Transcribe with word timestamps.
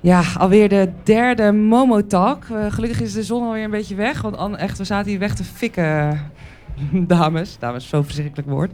Ja, 0.00 0.22
alweer 0.38 0.68
de 0.68 0.92
derde 1.02 1.52
Momo 1.52 2.06
Talk. 2.06 2.44
Uh, 2.44 2.66
gelukkig 2.68 3.00
is 3.00 3.12
de 3.12 3.22
zon 3.22 3.42
alweer 3.42 3.64
een 3.64 3.70
beetje 3.70 3.94
weg. 3.94 4.20
Want 4.20 4.56
echt, 4.56 4.78
we 4.78 4.84
zaten 4.84 5.10
hier 5.10 5.18
weg 5.18 5.34
te 5.34 5.44
fikken, 5.44 6.20
dames. 6.92 7.58
Dames, 7.58 7.88
zo 7.88 8.02
verschrikkelijk 8.02 8.48
woord. 8.48 8.70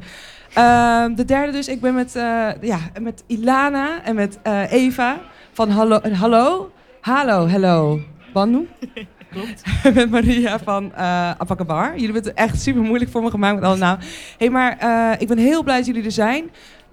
Uh, 0.58 1.06
de 1.16 1.24
derde 1.24 1.52
dus. 1.52 1.68
Ik 1.68 1.80
ben 1.80 1.94
met, 1.94 2.16
uh, 2.16 2.48
ja, 2.60 2.78
met 3.00 3.24
Ilana 3.26 4.02
en 4.02 4.14
met 4.14 4.38
uh, 4.46 4.72
Eva 4.72 5.20
van 5.52 5.70
Hallo. 5.70 6.00
Hallo? 6.12 6.70
Hallo, 7.00 7.46
hello. 7.46 8.00
Banu? 8.32 8.68
Klopt. 9.30 9.62
met 9.94 10.10
Maria 10.10 10.58
van 10.58 10.84
uh, 10.84 11.30
Apakabar. 11.30 11.90
Jullie 11.92 12.12
hebben 12.12 12.22
het 12.22 12.34
echt 12.34 12.60
super 12.60 12.82
moeilijk 12.82 13.10
voor 13.10 13.22
me 13.22 13.30
gemaakt 13.30 13.54
met 13.54 13.64
alle 13.64 13.78
namen. 13.78 14.04
hey, 14.38 14.50
maar 14.50 14.76
ik 15.20 15.28
ben 15.28 15.38
heel 15.38 15.62
blij 15.62 15.76
dat 15.76 15.86
jullie 15.86 16.04
er 16.04 16.12
zijn. 16.12 16.50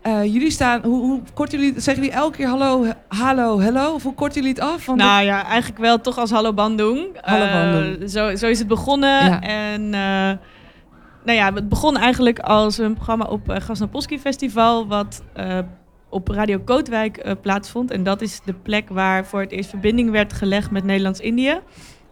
Uh, 0.08 0.24
jullie 0.26 0.52
staan, 0.52 0.82
hoe, 0.84 1.02
hoe 1.02 1.22
kort 1.34 1.52
jullie, 1.52 1.74
zeggen 1.80 2.04
jullie 2.04 2.20
elke 2.20 2.38
keer 2.38 2.48
hallo, 2.48 2.86
hallo, 3.08 3.60
hello? 3.60 3.94
Of 3.94 4.04
hoe 4.04 4.14
kort 4.14 4.34
jullie 4.34 4.50
het 4.50 4.60
af? 4.60 4.88
Nou 4.88 5.24
ja, 5.24 5.46
eigenlijk 5.46 5.82
wel 5.82 6.02
toch 6.02 6.18
als 6.18 6.32
Hallo 6.32 6.54
Bandung. 6.54 7.08
Hallo 7.22 7.52
Bandung. 7.52 8.02
Uh, 8.02 8.08
zo, 8.08 8.36
zo 8.36 8.48
is 8.48 8.60
het 8.60 8.68
begonnen. 8.68 9.26
Ja. 9.26 9.42
En 9.42 9.82
uh, 9.82 9.92
nou 11.26 11.38
ja, 11.38 11.54
het 11.54 11.70
begon 11.70 11.98
eigenlijk 11.98 12.40
als 12.40 12.78
een 12.78 12.94
programma 12.94 13.26
op 13.26 13.50
uh, 13.50 13.56
Gasnapolski 13.60 14.20
Festival, 14.20 14.88
wat 14.88 15.24
op 16.10 16.28
Radio 16.28 16.60
Kootwijk 16.60 17.36
plaatsvond. 17.42 17.92
En 17.92 18.04
dat 18.04 18.22
is 18.22 18.42
de 18.46 18.54
plek 18.54 18.90
waar 18.90 19.26
voor 19.26 19.42
het 19.42 19.52
eerst 19.52 19.70
verbinding 19.70 20.12
werd 20.12 20.34
gelegd 20.34 20.72
met 20.72 20.84
Nederlands-Indië. 20.84 21.60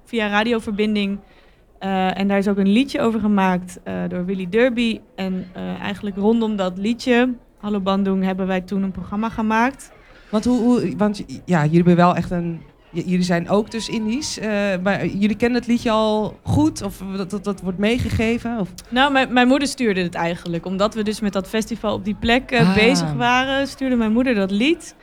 Via 0.06 0.28
radioverbinding. 0.28 1.20
en 1.80 2.28
daar 2.28 2.38
is 2.38 2.48
ook 2.48 2.58
een 2.58 2.72
liedje 2.72 3.02
over 3.02 3.20
gemaakt 3.20 3.80
door 4.08 4.26
Willy 4.26 4.50
Derby. 4.50 5.00
En 5.16 5.48
eigenlijk 5.82 6.16
rondom 6.16 6.56
dat 6.56 6.78
liedje 6.78 7.36
Hallo 7.60 7.80
Bandung 7.80 8.24
hebben 8.24 8.48
wij 8.48 8.62
toen 8.62 8.84
een 8.84 8.92
programma 8.92 9.30
gemaakt. 9.30 9.92
Want, 10.30 10.46
hoe, 10.46 10.60
hoe, 10.60 10.94
want 10.98 11.24
ja, 11.46 11.62
jullie 11.64 11.76
hebben 11.76 11.96
wel 11.96 12.16
echt 12.16 12.32
een. 12.32 12.62
Jullie 12.92 13.22
zijn 13.22 13.50
ook 13.50 13.72
dus 13.72 13.90
Indisch. 13.90 14.40
Uh, 14.40 14.46
maar 14.84 15.06
jullie 15.06 15.36
kennen 15.36 15.60
het 15.60 15.68
liedje 15.68 15.92
al 15.92 16.40
goed? 16.44 16.82
Of 16.82 17.04
dat, 17.18 17.30
dat, 17.30 17.44
dat 17.44 17.62
wordt 17.62 17.78
meegegeven? 17.78 18.60
Of? 18.60 18.70
Nou, 18.90 19.12
mijn, 19.12 19.34
mijn 19.34 19.48
moeder 19.48 19.68
stuurde 19.68 20.02
het 20.02 20.16
eigenlijk. 20.16 20.66
Omdat 20.66 20.94
we 20.94 21.04
dus 21.04 21.20
met 21.20 21.34
dat 21.34 21.50
festival 21.50 21.94
op 21.94 22.06
die 22.06 22.16
plek 22.16 22.52
uh, 22.52 22.74
bezig 22.74 23.14
waren, 23.14 23.68
stuurde 23.68 23.96
mijn 23.96 24.12
moeder 24.12 24.36
dat 24.36 24.52
lied. 24.52 24.96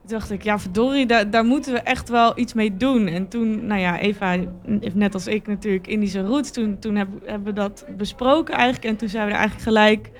Toen 0.00 0.18
dacht 0.18 0.30
ik, 0.30 0.42
ja 0.42 0.58
verdorie, 0.58 1.06
daar, 1.06 1.30
daar 1.30 1.44
moeten 1.44 1.72
we 1.72 1.80
echt 1.80 2.08
wel 2.08 2.38
iets 2.38 2.54
mee 2.54 2.76
doen. 2.76 3.06
En 3.06 3.28
toen, 3.28 3.66
nou 3.66 3.80
ja, 3.80 3.98
Eva 3.98 4.36
heeft 4.80 4.94
net 4.94 5.14
als 5.14 5.26
ik 5.26 5.46
natuurlijk 5.46 5.86
Indische 5.86 6.22
roots. 6.22 6.50
Toen, 6.50 6.78
toen 6.78 6.96
hebben, 6.96 7.20
hebben 7.24 7.54
we 7.54 7.60
dat 7.60 7.84
besproken 7.96 8.54
eigenlijk. 8.54 8.84
En 8.84 8.96
toen 8.96 9.08
zijn 9.08 9.26
we 9.26 9.32
er 9.32 9.38
eigenlijk 9.38 9.68
gelijk 9.68 10.10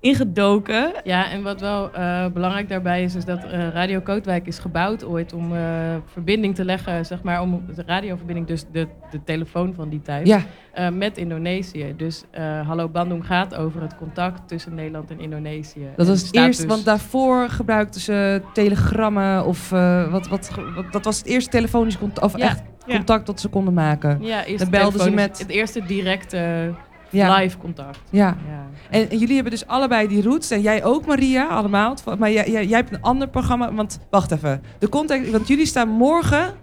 ingedoken. 0.00 0.92
Ja, 1.04 1.30
en 1.30 1.42
wat 1.42 1.60
wel 1.60 1.90
uh, 1.94 2.26
belangrijk 2.26 2.68
daarbij 2.68 3.02
is, 3.02 3.14
is 3.14 3.24
dat 3.24 3.44
uh, 3.44 3.68
Radio 3.68 4.00
Kootwijk 4.00 4.46
is 4.46 4.58
gebouwd 4.58 5.04
ooit 5.04 5.32
om 5.32 5.52
uh, 5.52 5.60
verbinding 6.04 6.54
te 6.54 6.64
leggen, 6.64 7.06
zeg 7.06 7.22
maar, 7.22 7.40
om 7.42 7.64
de 7.74 7.82
radioverbinding, 7.86 8.46
dus 8.46 8.64
de, 8.72 8.88
de 9.10 9.24
telefoon 9.24 9.74
van 9.74 9.88
die 9.88 10.02
tijd, 10.02 10.26
ja. 10.26 10.42
met 10.90 11.18
Indonesië. 11.18 11.94
Dus 11.96 12.24
Hallo 12.66 12.88
Bandung 12.88 13.26
gaat 13.26 13.54
over 13.54 13.82
het 13.82 13.96
contact 13.96 14.48
tussen 14.48 14.74
Nederland 14.74 15.10
en 15.10 15.20
Indonesië. 15.20 15.86
Dat 15.96 16.06
was 16.06 16.22
het 16.22 16.34
eerste, 16.34 16.62
dus... 16.62 16.70
want 16.70 16.84
daarvoor 16.84 17.48
gebruikten 17.48 18.00
ze 18.00 18.42
telegrammen 18.52 19.44
of 19.44 19.70
wat, 20.10 20.28
wat, 20.28 20.50
wat, 20.74 20.92
dat 20.92 21.04
was 21.04 21.18
het 21.18 21.26
eerste 21.26 21.50
telefonisch 21.50 21.98
contact, 21.98 22.34
of 22.34 22.40
echt 22.40 22.62
contact 22.86 23.26
dat 23.26 23.40
ze 23.40 23.48
konden 23.48 23.74
maken. 23.74 24.18
Ja, 24.22 24.44
eerst 24.44 24.70
belden 24.70 25.00
ze 25.00 25.10
met 25.10 25.38
het 25.38 25.48
eerste 25.48 25.84
directe 25.84 26.70
ja. 27.10 27.36
live 27.36 27.58
contact. 27.58 27.98
Ja. 28.10 28.36
ja. 28.48 28.66
En, 28.90 29.10
en, 29.10 29.18
jullie 29.18 29.34
hebben 29.34 29.52
dus 29.52 29.66
allebei 29.66 30.08
die 30.08 30.22
roots. 30.22 30.50
En 30.50 30.60
jij 30.60 30.84
ook, 30.84 31.06
Maria, 31.06 31.46
allemaal. 31.46 31.96
Maar 32.18 32.30
jij, 32.30 32.50
jij, 32.50 32.66
jij 32.66 32.78
hebt 32.78 32.92
een 32.92 33.02
ander 33.02 33.28
programma. 33.28 33.72
Want 33.72 33.98
wacht 34.10 34.30
even. 34.30 34.62
De 34.78 34.88
context, 34.88 35.30
want 35.30 35.48
jullie 35.48 35.66
staan 35.66 35.88
morgen 35.88 36.54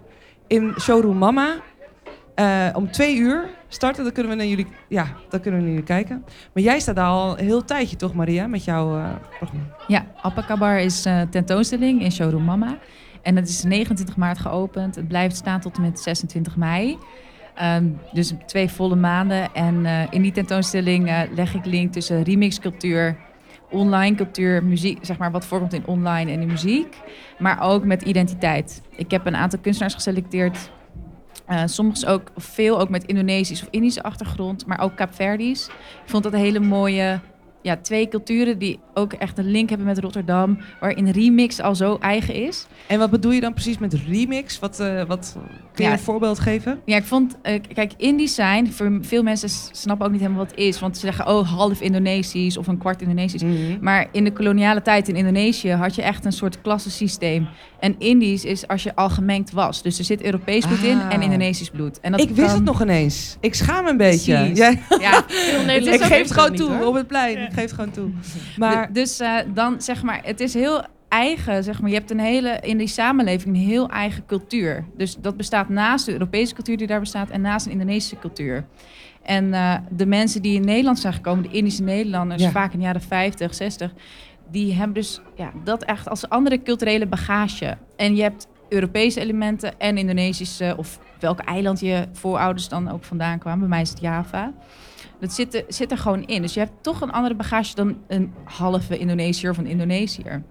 in 0.46 0.74
Showroom 0.80 1.18
Mama. 1.18 1.54
Uh, 2.40 2.68
om 2.72 2.90
twee 2.90 3.16
uur 3.16 3.48
starten. 3.68 4.04
Dan 4.04 4.12
kunnen 4.12 4.32
we 4.32 4.38
naar 4.38 4.46
jullie, 4.46 4.66
ja, 4.88 5.06
dan 5.28 5.40
kunnen 5.40 5.60
we 5.60 5.66
naar 5.66 5.74
jullie 5.74 5.88
kijken. 5.88 6.24
Maar 6.52 6.62
jij 6.62 6.80
staat 6.80 6.96
daar 6.96 7.06
al 7.06 7.38
een 7.38 7.44
heel 7.44 7.64
tijdje, 7.64 7.96
toch, 7.96 8.14
Maria, 8.14 8.46
met 8.46 8.64
jouw 8.64 8.96
uh, 8.96 9.08
programma? 9.38 9.64
Ja, 9.86 10.06
Appakabar 10.22 10.78
is 10.80 11.06
uh, 11.06 11.20
tentoonstelling 11.20 12.02
in 12.02 12.12
Showroom 12.12 12.44
Mama. 12.44 12.78
En 13.22 13.36
het 13.36 13.48
is 13.48 13.62
29 13.62 14.16
maart 14.16 14.38
geopend. 14.38 14.94
Het 14.94 15.08
blijft 15.08 15.36
staan 15.36 15.60
tot 15.60 15.76
en 15.76 15.82
met 15.82 16.00
26 16.00 16.56
mei. 16.56 16.98
Um, 17.62 17.98
dus 18.12 18.32
twee 18.46 18.70
volle 18.70 18.96
maanden. 18.96 19.54
En 19.54 19.74
uh, 19.84 20.02
in 20.10 20.22
die 20.22 20.32
tentoonstelling 20.32 21.08
uh, 21.08 21.20
leg 21.34 21.54
ik 21.54 21.64
link 21.64 21.92
tussen 21.92 22.22
remixcultuur, 22.22 23.16
online 23.70 24.16
cultuur, 24.16 24.64
muziek, 24.64 24.98
zeg 25.02 25.18
maar 25.18 25.30
wat 25.30 25.46
voorkomt 25.46 25.72
in 25.72 25.86
online 25.86 26.30
en 26.30 26.40
in 26.40 26.46
muziek. 26.46 26.96
Maar 27.38 27.60
ook 27.62 27.84
met 27.84 28.02
identiteit. 28.02 28.82
Ik 28.96 29.10
heb 29.10 29.26
een 29.26 29.36
aantal 29.36 29.58
kunstenaars 29.58 29.94
geselecteerd. 29.94 30.70
Uh, 31.48 31.62
soms 31.64 32.06
ook 32.06 32.30
veel 32.36 32.80
ook 32.80 32.88
met 32.88 33.04
Indonesisch 33.04 33.62
of 33.62 33.68
Indische 33.70 34.02
achtergrond, 34.02 34.66
maar 34.66 34.80
ook 34.80 34.96
Kaapverdisch. 34.96 35.66
Ik 36.04 36.10
vond 36.10 36.22
dat 36.22 36.32
een 36.32 36.38
hele 36.38 36.60
mooie 36.60 37.20
ja, 37.66 37.76
twee 37.76 38.08
culturen 38.08 38.58
die 38.58 38.78
ook 38.94 39.12
echt 39.12 39.38
een 39.38 39.50
link 39.50 39.68
hebben 39.68 39.86
met 39.86 39.98
Rotterdam, 39.98 40.58
waarin 40.80 41.10
remix 41.10 41.60
al 41.60 41.74
zo 41.74 41.96
eigen 42.00 42.34
is. 42.34 42.66
En 42.86 42.98
wat 42.98 43.10
bedoel 43.10 43.32
je 43.32 43.40
dan 43.40 43.52
precies 43.52 43.78
met 43.78 43.94
remix? 43.94 44.58
Wat, 44.58 44.80
uh, 44.80 45.02
wat 45.02 45.36
kun 45.72 45.84
je 45.84 45.90
een 45.90 45.98
voorbeeld 45.98 46.38
geven? 46.38 46.80
Ja, 46.84 46.96
ik 46.96 47.04
vond, 47.04 47.36
uh, 47.42 47.60
kijk, 47.74 47.92
Indisch 47.96 48.34
zijn, 48.34 48.72
voor 48.72 48.98
veel 49.00 49.22
mensen 49.22 49.48
snappen 49.70 50.06
ook 50.06 50.12
niet 50.12 50.20
helemaal 50.20 50.42
wat 50.42 50.50
het 50.50 50.60
is, 50.60 50.80
want 50.80 50.94
ze 50.96 51.00
zeggen, 51.00 51.26
oh, 51.26 51.48
half 51.50 51.80
Indonesisch 51.80 52.56
of 52.56 52.66
een 52.66 52.78
kwart 52.78 53.02
Indonesisch. 53.02 53.42
Mm 53.42 53.56
-hmm. 53.56 53.78
Maar 53.80 54.06
in 54.12 54.24
de 54.24 54.32
koloniale 54.32 54.82
tijd 54.82 55.08
in 55.08 55.16
Indonesië 55.16 55.70
had 55.70 55.94
je 55.94 56.02
echt 56.02 56.24
een 56.24 56.32
soort 56.32 56.60
klassensysteem. 56.60 57.48
En 57.80 57.94
Indisch 57.98 58.44
is 58.44 58.68
als 58.68 58.82
je 58.82 58.94
al 58.94 59.10
gemengd 59.10 59.50
was. 59.50 59.82
Dus 59.82 59.98
er 59.98 60.04
zit 60.04 60.22
Europees 60.22 60.66
bloed 60.66 60.78
ah. 60.78 60.84
in 60.84 61.00
en 61.00 61.22
Indonesisch 61.22 61.70
bloed. 61.70 62.00
En 62.00 62.10
dat 62.10 62.20
ik 62.20 62.30
wist 62.30 62.52
het 62.52 62.64
nog 62.64 62.82
ineens. 62.82 63.36
Ik 63.40 63.54
schaam 63.54 63.84
me 63.84 63.90
een 63.90 63.96
beetje. 63.96 64.50
Ja. 64.54 64.74
ja. 65.00 65.24
ik 65.96 66.02
geef 66.02 66.22
het 66.22 66.32
gewoon 66.32 66.54
toe 66.54 66.84
op 66.84 66.94
het 66.94 67.06
plein. 67.06 67.52
Ik 67.56 67.62
geef 67.62 67.76
het 67.76 67.80
gewoon 67.80 67.90
toe. 67.90 68.10
Maar 68.62 68.92
dus 68.92 69.20
uh, 69.20 69.38
dan 69.54 69.82
zeg 69.82 70.02
maar, 70.02 70.20
het 70.24 70.40
is 70.40 70.54
heel 70.54 70.84
eigen, 71.08 71.64
zeg 71.64 71.80
maar. 71.80 71.90
Je 71.90 71.96
hebt 71.96 72.10
een 72.10 72.20
hele, 72.20 72.58
in 72.60 72.78
die 72.78 72.86
samenleving 72.86 73.54
een 73.54 73.62
heel 73.62 73.88
eigen 73.88 74.26
cultuur. 74.26 74.84
Dus 74.96 75.16
dat 75.16 75.36
bestaat 75.36 75.68
naast 75.68 76.06
de 76.06 76.12
Europese 76.12 76.54
cultuur 76.54 76.76
die 76.76 76.86
daar 76.86 77.00
bestaat 77.00 77.30
en 77.30 77.40
naast 77.40 77.66
een 77.66 77.72
Indonesische 77.72 78.18
cultuur. 78.18 78.64
En 79.22 79.44
uh, 79.44 79.74
de 79.90 80.06
mensen 80.06 80.42
die 80.42 80.54
in 80.54 80.64
Nederland 80.64 80.98
zijn 80.98 81.12
gekomen, 81.12 81.42
de 81.42 81.56
Indische 81.56 81.82
Nederlanders, 81.82 82.42
ja. 82.42 82.50
vaak 82.50 82.72
in 82.72 82.78
de 82.78 82.84
jaren 82.84 83.00
50, 83.00 83.54
60, 83.54 83.92
die 84.50 84.74
hebben 84.74 84.94
dus 84.94 85.20
ja, 85.36 85.52
dat 85.64 85.84
echt 85.84 86.08
als 86.08 86.28
andere 86.28 86.62
culturele 86.62 87.06
bagage. 87.06 87.76
En 87.96 88.16
je 88.16 88.22
hebt 88.22 88.46
Europese 88.68 89.20
elementen 89.20 89.80
en 89.80 89.98
Indonesische, 89.98 90.74
of 90.76 90.98
welk 91.20 91.38
eiland 91.38 91.80
je 91.80 92.06
voorouders 92.12 92.68
dan 92.68 92.90
ook 92.90 93.04
vandaan 93.04 93.38
kwamen. 93.38 93.60
Bij 93.60 93.68
mij 93.68 93.80
is 93.80 93.90
het 93.90 94.00
Java. 94.00 94.52
Dat 95.20 95.32
zit 95.32 95.54
er, 95.54 95.64
zit 95.68 95.90
er 95.90 95.98
gewoon 95.98 96.24
in. 96.24 96.42
Dus 96.42 96.54
je 96.54 96.60
hebt 96.60 96.72
toch 96.80 97.00
een 97.00 97.12
andere 97.12 97.34
bagage 97.34 97.74
dan 97.74 97.96
een 98.06 98.32
halve 98.44 98.98
Indonesiër 98.98 99.50
of 99.50 99.58
een 99.58 99.66
Indonesiër. 99.66 100.42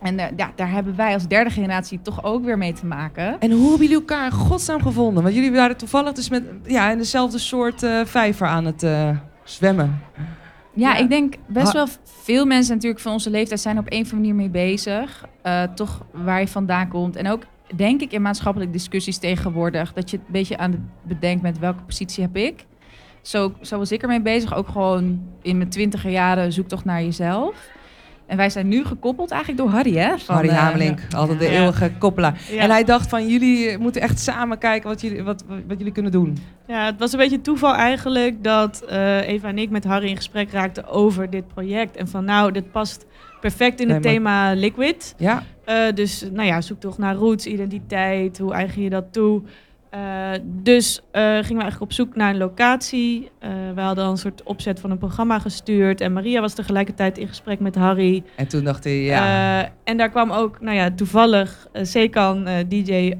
En 0.00 0.18
uh, 0.18 0.24
ja, 0.36 0.52
daar 0.56 0.70
hebben 0.70 0.96
wij 0.96 1.14
als 1.14 1.28
derde 1.28 1.50
generatie 1.50 2.00
toch 2.02 2.24
ook 2.24 2.44
weer 2.44 2.58
mee 2.58 2.72
te 2.72 2.86
maken. 2.86 3.40
En 3.40 3.50
hoe 3.50 3.68
hebben 3.68 3.86
jullie 3.86 3.94
elkaar 3.94 4.24
in 4.24 4.32
godsnaam 4.32 4.82
gevonden? 4.82 5.22
Want 5.22 5.34
jullie 5.34 5.52
waren 5.52 5.76
toevallig 5.76 6.12
dus 6.12 6.28
met, 6.28 6.44
ja, 6.64 6.90
in 6.90 6.98
dezelfde 6.98 7.38
soort 7.38 7.82
uh, 7.82 8.04
vijver 8.04 8.46
aan 8.46 8.64
het 8.64 8.82
uh, 8.82 9.10
zwemmen. 9.44 10.00
Ja, 10.74 10.96
ik 10.96 11.08
denk 11.08 11.34
best 11.46 11.72
wel 11.72 11.86
veel 12.04 12.46
mensen 12.46 12.74
natuurlijk 12.74 13.02
van 13.02 13.12
onze 13.12 13.30
leeftijd 13.30 13.60
zijn 13.60 13.78
op 13.78 13.86
een 13.88 14.02
of 14.02 14.12
andere 14.12 14.16
manier 14.16 14.34
mee 14.34 14.66
bezig. 14.66 15.28
Uh, 15.46 15.62
toch 15.62 16.04
waar 16.12 16.40
je 16.40 16.48
vandaan 16.48 16.88
komt. 16.88 17.16
En 17.16 17.28
ook 17.28 17.42
denk 17.74 18.00
ik 18.00 18.12
in 18.12 18.22
maatschappelijke 18.22 18.72
discussies 18.72 19.18
tegenwoordig 19.18 19.92
dat 19.92 20.10
je 20.10 20.16
een 20.16 20.24
beetje 20.26 20.58
aan 20.58 20.70
het 20.70 20.80
bedenkt 21.02 21.42
met 21.42 21.58
welke 21.58 21.82
positie 21.82 22.22
heb 22.22 22.36
ik. 22.36 22.66
Zo, 23.22 23.52
zo 23.60 23.78
was 23.78 23.92
ik 23.92 24.02
ermee 24.02 24.20
bezig. 24.20 24.54
Ook 24.54 24.68
gewoon 24.68 25.20
in 25.42 25.56
mijn 25.56 25.68
twintiger 25.68 26.10
jaren 26.10 26.52
zoek 26.52 26.68
toch 26.68 26.84
naar 26.84 27.02
jezelf. 27.02 27.54
En 28.26 28.36
wij 28.36 28.50
zijn 28.50 28.68
nu 28.68 28.84
gekoppeld 28.84 29.30
eigenlijk 29.30 29.62
door 29.62 29.70
Harry, 29.70 29.96
hè? 29.96 30.18
Van, 30.18 30.34
Harry 30.34 30.50
Hamelink, 30.50 30.98
uh, 30.98 31.18
altijd 31.18 31.38
de 31.38 31.48
eeuwige 31.48 31.92
koppelaar. 31.98 32.40
Ja. 32.50 32.60
En 32.60 32.70
hij 32.70 32.84
dacht 32.84 33.08
van, 33.08 33.28
jullie 33.28 33.78
moeten 33.78 34.02
echt 34.02 34.20
samen 34.20 34.58
kijken 34.58 34.88
wat 34.88 35.00
jullie, 35.00 35.22
wat, 35.22 35.44
wat 35.46 35.78
jullie 35.78 35.92
kunnen 35.92 36.12
doen. 36.12 36.38
Ja, 36.66 36.84
het 36.84 36.98
was 36.98 37.12
een 37.12 37.18
beetje 37.18 37.40
toeval 37.40 37.74
eigenlijk 37.74 38.44
dat 38.44 38.84
uh, 38.90 39.28
Eva 39.28 39.48
en 39.48 39.58
ik 39.58 39.70
met 39.70 39.84
Harry 39.84 40.08
in 40.08 40.16
gesprek 40.16 40.50
raakten 40.50 40.86
over 40.88 41.30
dit 41.30 41.48
project. 41.48 41.96
En 41.96 42.08
van, 42.08 42.24
nou, 42.24 42.52
dit 42.52 42.70
past 42.70 43.06
perfect 43.40 43.80
in 43.80 43.90
het 43.90 44.02
nee, 44.02 44.12
thema 44.12 44.52
Liquid. 44.52 45.14
Ja. 45.18 45.42
Uh, 45.68 45.76
dus, 45.94 46.24
nou 46.32 46.46
ja, 46.46 46.60
zoek 46.60 46.80
toch 46.80 46.98
naar 46.98 47.14
roots, 47.14 47.46
identiteit, 47.46 48.38
hoe 48.38 48.52
eigen 48.52 48.82
je 48.82 48.90
dat 48.90 49.12
toe... 49.12 49.42
Uh, 49.94 50.30
dus 50.44 50.98
uh, 50.98 51.22
gingen 51.22 51.38
we 51.38 51.62
eigenlijk 51.62 51.80
op 51.80 51.92
zoek 51.92 52.16
naar 52.16 52.30
een 52.30 52.38
locatie. 52.38 53.30
Uh, 53.44 53.50
we 53.74 53.80
hadden 53.80 54.06
een 54.06 54.16
soort 54.16 54.42
opzet 54.42 54.80
van 54.80 54.90
een 54.90 54.98
programma 54.98 55.38
gestuurd. 55.38 56.00
En 56.00 56.12
Maria 56.12 56.40
was 56.40 56.54
tegelijkertijd 56.54 57.18
in 57.18 57.28
gesprek 57.28 57.60
met 57.60 57.74
Harry. 57.74 58.22
En 58.36 58.48
toen 58.48 58.64
dacht 58.64 58.84
hij, 58.84 59.02
ja. 59.02 59.72
en 59.84 59.96
daar 59.96 60.10
kwam 60.10 60.30
ook, 60.30 60.60
nou 60.60 60.76
ja, 60.76 60.90
toevallig 60.90 61.66
Sekan, 61.72 62.48
DJ, 62.68 63.14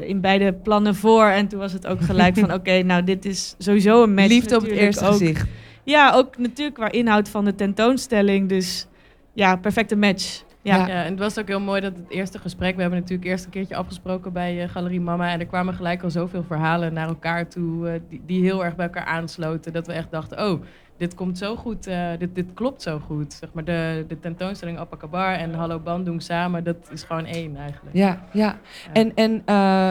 in 0.00 0.20
beide 0.20 0.52
plannen 0.52 0.94
voor. 0.94 1.24
En 1.24 1.48
toen 1.48 1.58
was 1.58 1.72
het 1.72 1.86
ook 1.86 2.00
gelijk 2.00 2.34
van, 2.34 2.44
oké, 2.52 2.54
okay, 2.54 2.80
nou 2.80 3.04
dit 3.04 3.24
is 3.24 3.54
sowieso 3.58 4.02
een 4.02 4.14
match. 4.14 4.28
Liefde 4.28 4.56
op 4.56 4.62
het 4.62 4.70
eerste 4.70 5.04
ook, 5.04 5.12
gezicht. 5.12 5.46
Ja, 5.82 6.12
ook 6.12 6.38
natuurlijk 6.38 6.76
qua 6.76 6.90
inhoud 6.90 7.28
van 7.28 7.44
de 7.44 7.54
tentoonstelling. 7.54 8.48
Dus 8.48 8.86
ja, 9.32 9.56
perfecte 9.56 9.96
match. 9.96 10.42
Ja. 10.64 10.88
En 10.88 11.10
het 11.10 11.18
was 11.18 11.38
ook 11.38 11.48
heel 11.48 11.60
mooi 11.60 11.80
dat 11.80 11.96
het 11.96 12.10
eerste 12.10 12.38
gesprek... 12.38 12.74
We 12.74 12.80
hebben 12.80 13.00
natuurlijk 13.00 13.28
eerst 13.28 13.44
een 13.44 13.50
keertje 13.50 13.76
afgesproken 13.76 14.32
bij 14.32 14.62
uh, 14.62 14.68
Galerie 14.68 15.00
Mama... 15.00 15.30
en 15.30 15.40
er 15.40 15.46
kwamen 15.46 15.74
gelijk 15.74 16.02
al 16.02 16.10
zoveel 16.10 16.42
verhalen 16.42 16.92
naar 16.92 17.08
elkaar 17.08 17.48
toe... 17.48 17.88
Uh, 17.88 18.00
die, 18.08 18.22
die 18.26 18.42
heel 18.42 18.64
erg 18.64 18.76
bij 18.76 18.86
elkaar 18.86 19.04
aansloten. 19.04 19.72
Dat 19.72 19.86
we 19.86 19.92
echt 19.92 20.10
dachten, 20.10 20.50
oh, 20.50 20.62
dit 20.96 21.14
komt 21.14 21.38
zo 21.38 21.56
goed, 21.56 21.88
uh, 21.88 22.08
dit, 22.18 22.34
dit 22.34 22.46
klopt 22.54 22.82
zo 22.82 22.98
goed. 22.98 23.32
Zeg 23.32 23.48
maar 23.52 23.64
de, 23.64 24.04
de 24.08 24.20
tentoonstelling 24.20 24.78
Apakabar 24.78 25.34
en 25.34 25.54
Hallo 25.54 25.78
Bandung 25.78 26.22
samen, 26.22 26.64
dat 26.64 26.76
is 26.92 27.02
gewoon 27.02 27.24
één 27.24 27.56
eigenlijk. 27.56 27.96
Ja, 27.96 28.24
ja. 28.32 28.44
ja. 28.44 28.58
En, 28.92 29.14
en 29.14 29.32
uh, 29.32 29.44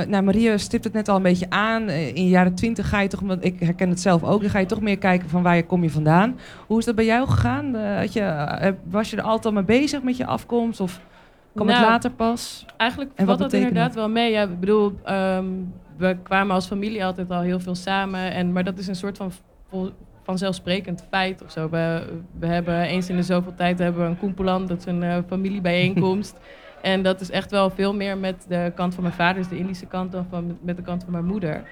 nou, 0.08 0.22
Maria 0.22 0.58
stipt 0.58 0.84
het 0.84 0.94
net 0.94 1.10
al 1.10 1.16
een 1.16 1.22
beetje 1.22 1.50
aan. 1.50 1.90
In 1.90 2.14
de 2.14 2.30
jaren 2.30 2.56
twintig 2.56 2.90
ga 2.90 3.00
je 3.00 3.08
toch, 3.08 3.20
want 3.20 3.46
ik 3.46 3.60
herken 3.60 3.90
het 3.90 4.00
zelf 4.00 4.24
ook, 4.24 4.42
dan 4.42 4.50
ga 4.50 4.60
je 4.60 4.66
toch 4.66 4.82
meer 4.82 4.98
kijken 4.98 5.30
van 5.30 5.44
waar 5.44 5.56
je 5.56 5.66
kom 5.66 5.84
je 5.84 5.90
vandaan. 5.90 6.40
Hoe 6.68 6.80
is 6.80 6.86
dat 6.86 6.96
bij 6.96 7.06
jou 7.06 7.28
gegaan? 7.28 7.76
Had 7.76 8.14
je, 8.14 8.76
was 8.84 9.10
je 9.10 9.18
er 9.18 9.24
altijd 9.24 9.46
al 9.46 9.52
mee 9.52 9.64
bezig 9.64 10.04
met 10.04 10.18
je 10.18 10.26
afkomst 10.26 10.80
of 10.80 11.02
kwam 11.54 11.68
nou, 11.68 11.80
het 11.80 11.90
later 11.90 12.12
pas? 12.12 12.66
Eigenlijk 12.78 13.12
en 13.16 13.26
valt 13.26 13.40
dat 13.40 13.54
inderdaad 13.54 13.86
het? 13.86 13.96
wel 13.96 14.10
mee. 14.10 14.32
Ja, 14.32 14.42
ik 14.42 14.60
bedoel, 14.60 14.94
um, 15.10 15.74
we 15.98 16.18
kwamen 16.24 16.56
als 16.56 16.68
familie 16.68 17.06
altijd 17.06 17.32
al 17.32 17.42
heel 17.42 17.60
veel 17.60 17.76
samen. 17.76 18.32
En, 18.32 18.52
maar 18.52 18.64
dat 18.64 18.78
is 18.78 18.88
een 18.88 18.96
soort 18.96 19.18
van 19.18 19.32
vanzelfsprekend 20.24 21.06
feit 21.10 21.44
of 21.44 21.52
zo. 21.52 21.70
We, 21.70 22.04
we 22.40 22.48
hebben 22.48 22.81
eens 22.81 23.10
in 23.10 23.16
de 23.16 23.24
zoveel 23.24 23.56
tijd 23.56 23.80
hebben 23.80 24.02
we 24.02 24.08
een 24.08 24.18
koempeland, 24.18 24.68
dat 24.68 24.78
is 24.78 24.86
een 24.86 25.04
uh, 25.04 25.18
familiebijeenkomst. 25.28 26.38
en 26.81 27.04
dat 27.04 27.22
is 27.22 27.31
echt 27.31 27.52
wel 27.52 27.70
veel 27.70 27.94
meer 27.94 28.18
met 28.18 28.46
de 28.48 28.72
kant 28.75 28.94
van 28.94 29.04
mijn 29.04 29.16
vader, 29.16 29.42
dus 29.42 29.48
de 29.48 29.58
Indische 29.58 29.86
kant, 29.86 30.12
dan 30.12 30.25
van, 30.30 30.58
met 30.62 30.75
de 30.75 30.84
kant 30.84 31.04
van 31.04 31.12
mijn 31.12 31.25
moeder. 31.25 31.64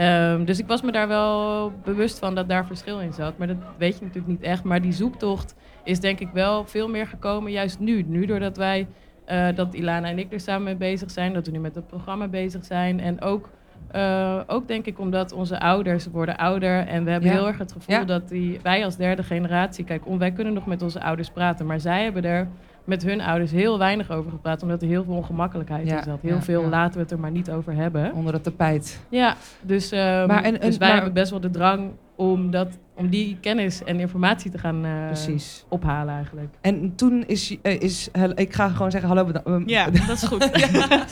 Um, 0.00 0.44
dus 0.44 0.58
ik 0.58 0.66
was 0.66 0.82
me 0.82 0.92
daar 0.92 1.08
wel 1.08 1.72
bewust 1.84 2.18
van 2.18 2.34
dat 2.34 2.48
daar 2.48 2.66
verschil 2.66 3.00
in 3.00 3.12
zat. 3.12 3.38
Maar 3.38 3.46
dat 3.46 3.56
weet 3.78 3.98
je 3.98 4.04
natuurlijk 4.04 4.32
niet 4.32 4.42
echt. 4.42 4.64
Maar 4.64 4.82
die 4.82 4.92
zoektocht 4.92 5.54
is 5.84 6.00
denk 6.00 6.20
ik 6.20 6.28
wel 6.32 6.64
veel 6.64 6.88
meer 6.88 7.06
gekomen 7.06 7.52
juist 7.52 7.78
nu. 7.78 8.02
Nu 8.02 8.26
doordat 8.26 8.56
wij, 8.56 8.86
uh, 9.30 9.48
dat 9.54 9.74
Ilana 9.74 10.08
en 10.08 10.18
ik 10.18 10.32
er 10.32 10.40
samen 10.40 10.62
mee 10.62 10.76
bezig 10.76 11.10
zijn. 11.10 11.32
Dat 11.32 11.46
we 11.46 11.52
nu 11.52 11.58
met 11.58 11.74
het 11.74 11.86
programma 11.86 12.28
bezig 12.28 12.64
zijn. 12.64 13.00
En 13.00 13.20
ook 13.20 13.48
uh, 13.96 14.40
ook 14.46 14.68
denk 14.68 14.86
ik 14.86 14.98
omdat 14.98 15.32
onze 15.32 15.60
ouders 15.60 16.06
worden 16.06 16.36
ouder 16.36 16.86
en 16.86 17.04
we 17.04 17.10
hebben 17.10 17.30
ja. 17.30 17.36
heel 17.36 17.46
erg 17.46 17.58
het 17.58 17.72
gevoel 17.72 17.94
ja. 17.94 18.04
dat 18.04 18.28
die, 18.28 18.60
wij 18.62 18.84
als 18.84 18.96
derde 18.96 19.22
generatie, 19.22 19.84
kijk, 19.84 20.02
wij 20.18 20.32
kunnen 20.32 20.52
nog 20.52 20.66
met 20.66 20.82
onze 20.82 21.02
ouders 21.02 21.30
praten, 21.30 21.66
maar 21.66 21.80
zij 21.80 22.02
hebben 22.02 22.24
er 22.24 22.48
met 22.84 23.02
hun 23.02 23.20
ouders 23.20 23.50
heel 23.50 23.78
weinig 23.78 24.10
over 24.10 24.30
gepraat, 24.30 24.62
omdat 24.62 24.82
er 24.82 24.88
heel 24.88 25.04
veel 25.04 25.14
ongemakkelijkheid 25.14 25.88
ja, 25.88 25.96
in 25.96 26.02
zat. 26.02 26.20
Heel 26.20 26.40
veel 26.40 26.64
laten 26.64 26.94
we 26.94 27.00
het 27.00 27.10
er 27.10 27.18
maar 27.18 27.30
niet 27.30 27.50
over 27.50 27.74
hebben. 27.74 28.12
Onder 28.12 28.32
het 28.32 28.42
tapijt. 28.42 29.00
Ja, 29.08 29.34
dus, 29.60 29.92
um, 29.92 29.98
maar 29.98 30.44
en, 30.44 30.60
en, 30.60 30.60
dus 30.60 30.76
wij 30.76 30.88
maar, 30.88 30.96
hebben 30.96 31.12
best 31.12 31.30
wel 31.30 31.40
de 31.40 31.50
drang 31.50 31.90
om, 32.14 32.50
dat, 32.50 32.78
om 33.00 33.08
die 33.08 33.36
kennis 33.40 33.84
en 33.84 34.00
informatie 34.00 34.50
te 34.50 34.58
gaan 34.58 34.84
uh, 34.86 35.06
precies. 35.06 35.64
ophalen 35.68 36.14
eigenlijk. 36.14 36.48
En 36.60 36.94
toen 36.94 37.24
is, 37.26 37.56
uh, 37.62 37.80
is 37.80 38.08
ik 38.34 38.54
ga 38.54 38.68
gewoon 38.68 38.90
zeggen 38.90 39.08
hallo. 39.08 39.30
Um, 39.46 39.68
ja, 39.68 39.90
dat 40.06 40.16
is 40.16 40.22
goed. 40.22 40.42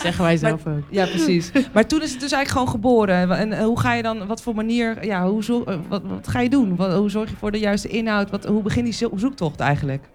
Zeggen 0.02 0.24
wij 0.24 0.36
zelf 0.36 0.64
maar, 0.64 0.74
ook. 0.74 0.82
Ja, 0.90 1.06
precies. 1.06 1.52
maar 1.72 1.86
toen 1.86 2.02
is 2.02 2.10
het 2.10 2.20
dus 2.20 2.32
eigenlijk 2.32 2.48
gewoon 2.48 2.68
geboren. 2.68 3.30
En 3.30 3.52
uh, 3.52 3.58
hoe 3.58 3.80
ga 3.80 3.94
je 3.94 4.02
dan, 4.02 4.26
wat 4.26 4.42
voor 4.42 4.54
manier, 4.54 5.04
ja, 5.04 5.28
hoe 5.28 5.44
zo, 5.44 5.64
wat, 5.88 6.02
wat 6.02 6.28
ga 6.28 6.40
je 6.40 6.50
doen? 6.50 6.76
Wat, 6.76 6.94
hoe 6.94 7.10
zorg 7.10 7.30
je 7.30 7.36
voor 7.36 7.50
de 7.50 7.58
juiste 7.58 7.88
inhoud? 7.88 8.30
Wat, 8.30 8.44
hoe 8.44 8.62
begint 8.62 8.84
die 8.84 9.08
zoektocht 9.18 9.60
eigenlijk? 9.60 10.08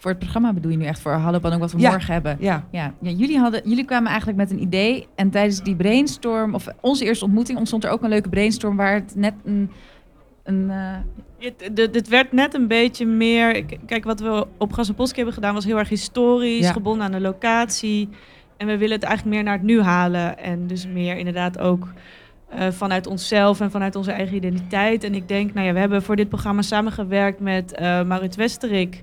Voor 0.00 0.10
het 0.10 0.20
programma 0.20 0.52
bedoel 0.52 0.70
je 0.70 0.76
nu 0.76 0.84
echt 0.84 1.00
voor 1.00 1.12
Hallo 1.12 1.38
ook 1.42 1.58
wat 1.58 1.72
we 1.72 1.78
ja. 1.78 1.90
morgen 1.90 2.12
hebben? 2.12 2.36
Ja. 2.40 2.66
Ja. 2.70 2.94
ja. 3.00 3.10
jullie, 3.10 3.38
hadden, 3.38 3.60
jullie 3.64 3.84
kwamen 3.84 4.08
eigenlijk 4.08 4.38
met 4.38 4.50
een 4.50 4.62
idee. 4.62 5.06
En 5.14 5.30
tijdens 5.30 5.62
die 5.62 5.76
brainstorm, 5.76 6.54
of 6.54 6.66
onze 6.80 7.04
eerste 7.04 7.24
ontmoeting, 7.24 7.58
ontstond 7.58 7.84
er 7.84 7.90
ook 7.90 8.02
een 8.02 8.08
leuke 8.08 8.28
brainstorm 8.28 8.76
waar 8.76 8.94
het 8.94 9.12
net 9.16 9.34
een. 9.44 9.70
Een 10.54 10.68
uh... 10.70 10.96
het, 11.38 11.70
dit, 11.76 11.92
dit 11.92 12.08
werd 12.08 12.32
net 12.32 12.54
een 12.54 12.68
beetje 12.68 13.06
meer. 13.06 13.64
Kijk, 13.86 14.04
wat 14.04 14.20
we 14.20 14.46
op 14.58 14.72
Gas 14.72 14.88
en 14.88 14.94
hebben 15.14 15.34
gedaan 15.34 15.54
was 15.54 15.64
heel 15.64 15.78
erg 15.78 15.88
historisch, 15.88 16.66
Ja. 16.66 16.72
gebonden 16.72 17.04
aan 17.04 17.12
de 17.12 17.20
locatie. 17.20 18.08
En 18.56 18.66
we 18.66 18.78
willen 18.78 18.94
het 18.94 19.04
eigenlijk 19.04 19.36
meer 19.36 19.44
naar 19.44 19.56
het 19.56 19.66
nu 19.66 19.80
halen. 19.80 20.38
En 20.38 20.66
dus 20.66 20.86
meer 20.86 21.16
inderdaad 21.16 21.58
ook 21.58 21.88
uh, 22.54 22.70
vanuit 22.70 23.06
onszelf 23.06 23.60
en 23.60 23.70
vanuit 23.70 23.96
onze 23.96 24.12
eigen 24.12 24.36
identiteit. 24.36 25.04
En 25.04 25.14
ik 25.14 25.28
denk, 25.28 25.54
nou 25.54 25.66
ja, 25.66 25.72
we 25.72 25.78
hebben 25.78 26.02
voor 26.02 26.16
dit 26.16 26.28
programma 26.28 26.62
samengewerkt 26.62 27.40
met 27.40 27.76
uh, 27.80 28.02
Marit 28.02 28.36
Westerik 28.36 29.02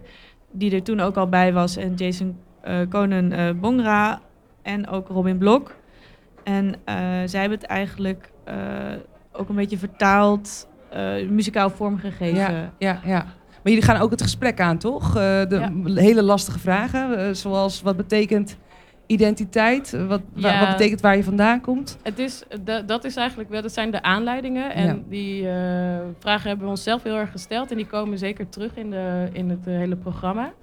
die 0.52 0.72
er 0.72 0.84
toen 0.84 1.00
ook 1.00 1.18
al 1.18 1.30
bij 1.30 1.54
was. 1.54 1.78
En 1.78 1.94
Jason 1.94 2.38
uh, 2.68 2.80
Konen 2.90 3.60
Bongra. 3.60 4.22
En 4.62 4.88
ook 4.88 5.08
Robin 5.08 5.38
Blok. 5.38 5.76
En 6.44 6.76
zij 7.26 7.40
hebben 7.42 7.58
het 7.60 7.68
eigenlijk 7.68 8.32
ook 9.32 9.50
een 9.50 9.56
beetje 9.56 9.78
vertaald, 9.78 10.68
muzikaal 11.30 11.70
vormgegeven. 11.70 12.36
Ja, 12.40 12.72
ja, 12.78 13.00
ja. 13.06 13.26
Maar 13.64 13.76
jullie 13.76 13.82
gaan 13.82 14.02
ook 14.02 14.12
het 14.12 14.22
gesprek 14.22 14.60
aan, 14.60 14.78
toch? 14.78 15.14
de 15.14 15.48
ja. 15.50 16.02
hele 16.02 16.24
lastige 16.24 16.60
vragen. 16.60 17.36
zoals 17.36 17.82
wat 17.82 17.98
betekent 17.98 18.58
identiteit? 19.08 20.06
Wat, 20.08 20.22
ja. 20.34 20.60
wat 20.60 20.70
betekent 20.70 21.02
waar 21.02 21.16
je 21.16 21.24
vandaan 21.24 21.62
komt? 21.62 21.98
Het 22.04 22.20
is, 22.20 22.44
de, 22.64 22.84
dat 22.86 23.04
is 23.04 23.16
eigenlijk 23.16 23.50
wel, 23.50 23.62
dat 23.62 23.74
zijn 23.74 23.92
de 23.92 24.02
aanleidingen. 24.02 24.74
En 24.74 24.86
Ja. 24.86 24.98
die 25.10 25.44
uh, 25.44 25.50
vragen 26.20 26.48
hebben 26.48 26.66
we 26.66 26.72
onszelf 26.72 27.04
heel 27.04 27.16
erg 27.18 27.32
gesteld. 27.32 27.72
En 27.72 27.78
die 27.78 27.88
komen 27.88 28.18
zeker 28.18 28.50
terug 28.50 28.76
in, 28.76 28.90
de, 28.90 29.30
in 29.32 29.50
het 29.50 29.66
hele 29.66 29.96
programma. 29.96 30.54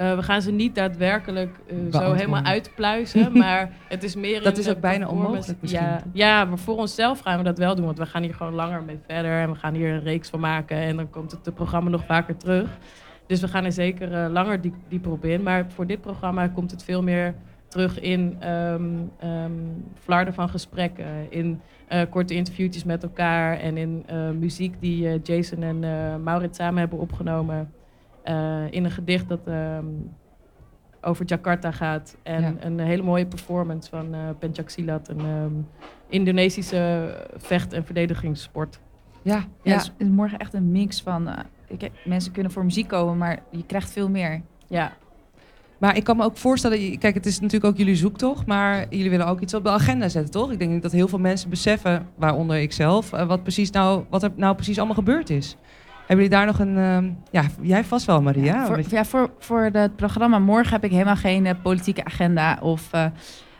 Uh, 0.00 0.14
we 0.14 0.22
gaan 0.22 0.42
ze 0.42 0.50
niet 0.50 0.74
daadwerkelijk 0.74 1.56
uh, 1.72 2.00
zo 2.00 2.12
helemaal 2.12 2.42
uitpluizen. 2.42 3.32
maar 3.38 3.70
het 3.88 4.02
is 4.02 4.14
meer 4.14 4.42
Dat 4.42 4.58
is 4.58 4.68
ook 4.68 4.80
bijna 4.80 4.98
performance. 4.98 5.30
onmogelijk 5.30 5.60
misschien. 5.60 5.82
Ja, 5.82 6.02
ja, 6.12 6.44
maar 6.44 6.58
voor 6.58 6.76
onszelf 6.76 7.20
gaan 7.20 7.38
we 7.38 7.44
dat 7.44 7.58
wel 7.58 7.74
doen. 7.74 7.84
Want 7.84 7.98
we 7.98 8.06
gaan 8.06 8.22
hier 8.22 8.34
gewoon 8.34 8.54
langer 8.54 8.82
mee 8.82 8.98
verder. 9.06 9.40
En 9.40 9.50
we 9.50 9.58
gaan 9.58 9.74
hier 9.74 9.92
een 9.92 10.02
reeks 10.02 10.28
van 10.28 10.40
maken. 10.40 10.76
En 10.76 10.96
dan 10.96 11.10
komt 11.10 11.30
het, 11.30 11.54
programma 11.54 11.90
nog 11.90 12.04
vaker 12.04 12.36
terug. 12.36 12.78
Dus 13.26 13.40
we 13.40 13.48
gaan 13.48 13.64
er 13.64 13.72
zeker 13.72 14.12
uh, 14.12 14.32
langer 14.32 14.60
diep, 14.60 14.74
dieper 14.88 15.10
op 15.10 15.24
in. 15.24 15.42
Maar 15.42 15.66
voor 15.68 15.86
dit 15.86 16.00
programma 16.00 16.48
komt 16.48 16.70
het 16.70 16.84
veel 16.84 17.02
meer 17.02 17.34
terug 17.68 18.00
in 18.00 18.48
um, 18.48 19.10
um, 19.24 19.84
flarden 20.02 20.34
van 20.34 20.48
gesprekken, 20.48 21.06
in 21.28 21.60
korte 22.10 22.34
interviewtjes 22.34 22.84
met 22.84 23.02
elkaar 23.02 23.58
en 23.58 23.76
in 23.76 24.04
muziek 24.38 24.74
die 24.80 25.20
Jason 25.22 25.62
en 25.62 25.78
Maurits 26.22 26.58
samen 26.58 26.78
hebben 26.78 26.98
opgenomen. 26.98 27.70
In 28.70 28.84
een 28.84 28.90
gedicht 28.90 29.28
dat 29.28 29.40
um, 29.48 30.10
over 31.00 31.24
Jakarta 31.26 31.70
gaat 31.70 32.16
en 32.22 32.40
Ja. 32.42 32.54
een 32.60 32.78
hele 32.78 33.02
mooie 33.02 33.26
performance 33.26 33.90
van 33.90 34.14
Pencak 34.38 34.68
Silat, 34.68 35.08
een 35.08 35.66
Indonesische 36.08 37.14
vecht- 37.36 37.72
en 37.72 37.84
verdedigingssport. 37.84 38.80
Ja, 39.22 39.34
Ja, 39.34 39.44
ja. 39.62 39.72
het 39.72 39.92
is 39.98 40.08
morgen 40.08 40.38
echt 40.38 40.54
een 40.54 40.70
mix 40.72 41.02
van... 41.02 41.28
uh, 41.28 41.34
ik, 41.66 41.90
mensen 42.04 42.32
kunnen 42.32 42.52
voor 42.52 42.64
muziek 42.64 42.88
komen, 42.88 43.18
maar 43.18 43.38
je 43.50 43.64
krijgt 43.66 43.90
veel 43.90 44.08
meer. 44.08 44.42
Ja, 44.66 44.92
Maar 45.78 45.96
ik 45.96 46.04
kan 46.04 46.16
me 46.16 46.24
ook 46.24 46.36
voorstellen, 46.36 46.98
kijk, 46.98 47.14
het 47.14 47.26
is 47.26 47.40
natuurlijk 47.40 47.72
ook 47.72 47.78
jullie 47.78 47.96
zoektocht, 47.96 48.46
maar 48.46 48.86
jullie 48.90 49.10
willen 49.10 49.26
ook 49.26 49.40
iets 49.40 49.54
op 49.54 49.64
de 49.64 49.70
agenda 49.70 50.08
zetten, 50.08 50.30
toch? 50.32 50.52
Ik 50.52 50.58
denk 50.58 50.82
dat 50.82 50.92
heel 50.92 51.08
veel 51.08 51.18
mensen 51.18 51.50
beseffen, 51.50 52.06
waaronder 52.14 52.56
ik 52.60 52.72
zelf, 52.72 53.12
eh, 53.12 53.26
wat, 53.26 53.42
precies 53.42 53.70
nou, 53.70 54.04
wat 54.10 54.22
er 54.22 54.30
nou 54.36 54.54
precies 54.54 54.76
allemaal 54.78 54.94
gebeurd 54.96 55.30
is. 55.30 55.56
Hebben 56.10 56.28
jullie 56.28 56.38
daar 56.40 56.46
nog 56.46 56.58
een, 56.58 56.76
ehm, 56.78 57.10
ja, 57.30 57.42
jij 57.60 57.84
vast 57.84 58.06
wel, 58.06 58.22
Maria. 58.22 58.66
voor, 58.66 58.80
ja, 58.88 59.04
voor, 59.04 59.30
voor 59.38 59.68
het 59.72 59.96
programma 59.96 60.38
morgen 60.38 60.72
heb 60.72 60.84
ik 60.84 60.90
helemaal 60.90 61.16
geen 61.16 61.44
uh, 61.44 61.50
politieke 61.62 62.04
agenda 62.04 62.58
of... 62.62 62.88
Uh, 62.94 63.04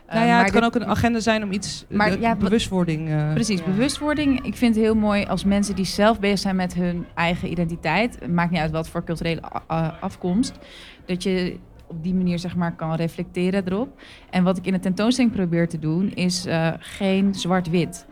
nou 0.07 0.25
ja, 0.25 0.41
het 0.41 0.51
kan 0.51 0.63
ook 0.63 0.75
een 0.75 0.85
agenda 0.85 1.19
zijn 1.19 1.43
om 1.43 1.51
iets, 1.51 1.85
maar 1.89 2.19
ja, 2.19 2.35
bewustwording. 2.35 3.09
eh, 3.09 3.33
Precies, 3.33 3.59
Ja. 3.59 3.65
bewustwording. 3.65 4.45
Ik 4.45 4.55
vind 4.55 4.75
het 4.75 4.83
heel 4.83 4.95
mooi 4.95 5.25
als 5.25 5.43
mensen 5.43 5.75
die 5.75 5.85
zelf 5.85 6.19
bezig 6.19 6.39
zijn 6.39 6.55
met 6.55 6.73
hun 6.73 7.05
eigen 7.15 7.51
identiteit. 7.51 8.27
Maakt 8.27 8.51
niet 8.51 8.59
uit 8.59 8.71
wat 8.71 8.89
voor 8.89 9.03
culturele 9.03 9.41
afkomst. 9.99 10.57
Dat 11.05 11.23
je 11.23 11.57
op 11.87 12.03
die 12.03 12.13
manier 12.13 12.39
zeg 12.39 12.55
maar 12.55 12.75
kan 12.75 12.95
reflecteren 12.95 13.63
erop. 13.67 14.01
En 14.29 14.43
wat 14.43 14.57
ik 14.57 14.65
in 14.65 14.73
de 14.73 14.79
tentoonstelling 14.79 15.33
probeer 15.33 15.67
te 15.69 15.79
doen 15.79 16.11
is 16.13 16.45
eh, 16.45 16.67
geen 16.79 17.35
zwart-wit. 17.35 18.05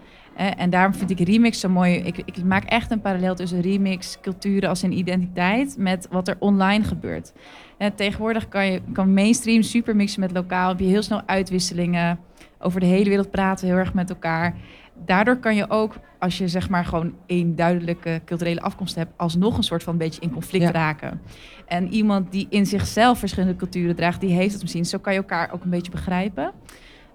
En 0.45 0.69
daarom 0.69 0.93
vind 0.93 1.09
ik 1.09 1.19
remix 1.19 1.59
zo 1.59 1.69
mooi. 1.69 1.95
Ik, 1.95 2.17
ik 2.17 2.43
maak 2.43 2.63
echt 2.63 2.91
een 2.91 3.01
parallel 3.01 3.35
tussen 3.35 3.61
remix, 3.61 4.17
culturen 4.21 4.69
als 4.69 4.81
een 4.81 4.97
identiteit 4.97 5.75
met 5.77 6.07
wat 6.11 6.27
er 6.27 6.35
online 6.39 6.83
gebeurt. 6.83 7.33
En 7.77 7.95
tegenwoordig 7.95 8.47
kan 8.47 8.71
je 8.71 8.81
kan 8.93 9.13
mainstream 9.13 9.61
super 9.61 9.95
mixen 9.95 10.19
met 10.19 10.31
lokaal. 10.31 10.69
Heb 10.69 10.79
je 10.79 10.85
heel 10.85 11.01
snel 11.01 11.21
uitwisselingen. 11.25 12.19
Over 12.59 12.79
de 12.79 12.85
hele 12.85 13.09
wereld 13.09 13.31
praten 13.31 13.65
we 13.65 13.71
heel 13.71 13.79
erg 13.79 13.93
met 13.93 14.09
elkaar. 14.09 14.55
Daardoor 15.05 15.37
kan 15.37 15.55
je 15.55 15.69
ook, 15.69 15.95
als 16.19 16.37
je 16.37 16.47
zeg 16.47 16.69
maar 16.69 16.85
gewoon 16.85 17.13
één 17.25 17.55
duidelijke 17.55 18.21
culturele 18.25 18.61
afkomst 18.61 18.95
hebt, 18.95 19.11
alsnog 19.17 19.57
een 19.57 19.63
soort 19.63 19.83
van 19.83 19.97
beetje 19.97 20.21
in 20.21 20.31
conflict 20.31 20.63
Ja. 20.63 20.71
raken. 20.71 21.21
En 21.67 21.93
iemand 21.93 22.31
die 22.31 22.47
in 22.49 22.65
zichzelf 22.65 23.19
verschillende 23.19 23.55
culturen 23.55 23.95
draagt, 23.95 24.21
die 24.21 24.33
heeft 24.33 24.53
het 24.53 24.61
misschien. 24.61 24.85
Zo 24.85 24.97
kan 24.97 25.13
je 25.13 25.19
elkaar 25.19 25.51
ook 25.53 25.63
een 25.63 25.69
beetje 25.69 25.91
begrijpen. 25.91 26.51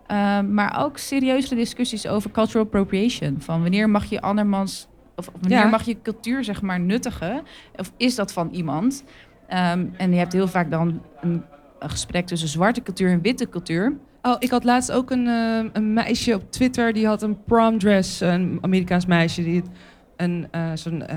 Ehm, 0.06 0.54
maar 0.54 0.84
ook 0.84 0.98
serieuzere 0.98 1.54
discussies 1.54 2.06
over 2.06 2.30
cultural 2.30 2.64
appropriation. 2.64 3.36
Van 3.40 3.60
wanneer 3.62 3.90
mag 3.90 4.04
je 4.04 4.20
andermans, 4.20 4.88
of 5.16 5.30
wanneer 5.40 5.58
Ja. 5.58 5.66
mag 5.68 5.82
je 5.82 5.96
cultuur 6.02 6.44
zeg 6.44 6.62
maar 6.62 6.80
nuttigen? 6.80 7.42
Of 7.76 7.92
is 7.96 8.14
dat 8.14 8.32
van 8.32 8.48
iemand? 8.50 9.04
Ehm, 9.48 9.86
en 9.96 10.12
je 10.12 10.18
hebt 10.18 10.32
heel 10.32 10.48
vaak 10.48 10.70
dan 10.70 11.00
een, 11.20 11.42
een 11.80 11.90
gesprek 11.90 12.26
tussen 12.26 12.48
zwarte 12.48 12.82
cultuur 12.82 13.10
en 13.10 13.20
witte 13.20 13.48
cultuur. 13.48 13.96
Oh, 14.22 14.36
ik 14.38 14.50
had 14.50 14.64
laatst 14.64 14.92
ook 14.92 15.10
een, 15.10 15.26
eh, 15.26 15.64
een 15.72 15.92
meisje 15.92 16.34
op 16.34 16.50
Twitter, 16.52 16.92
die 16.92 17.06
had 17.06 17.22
een 17.22 17.42
prom 17.44 17.78
dress, 17.78 18.20
een 18.20 18.58
Amerikaans 18.60 19.06
meisje, 19.06 19.42
die 19.44 19.60
had 19.60 19.70
een 20.16 20.46
eh, 20.50 20.70
zo'n 20.74 21.06
eh, 21.06 21.16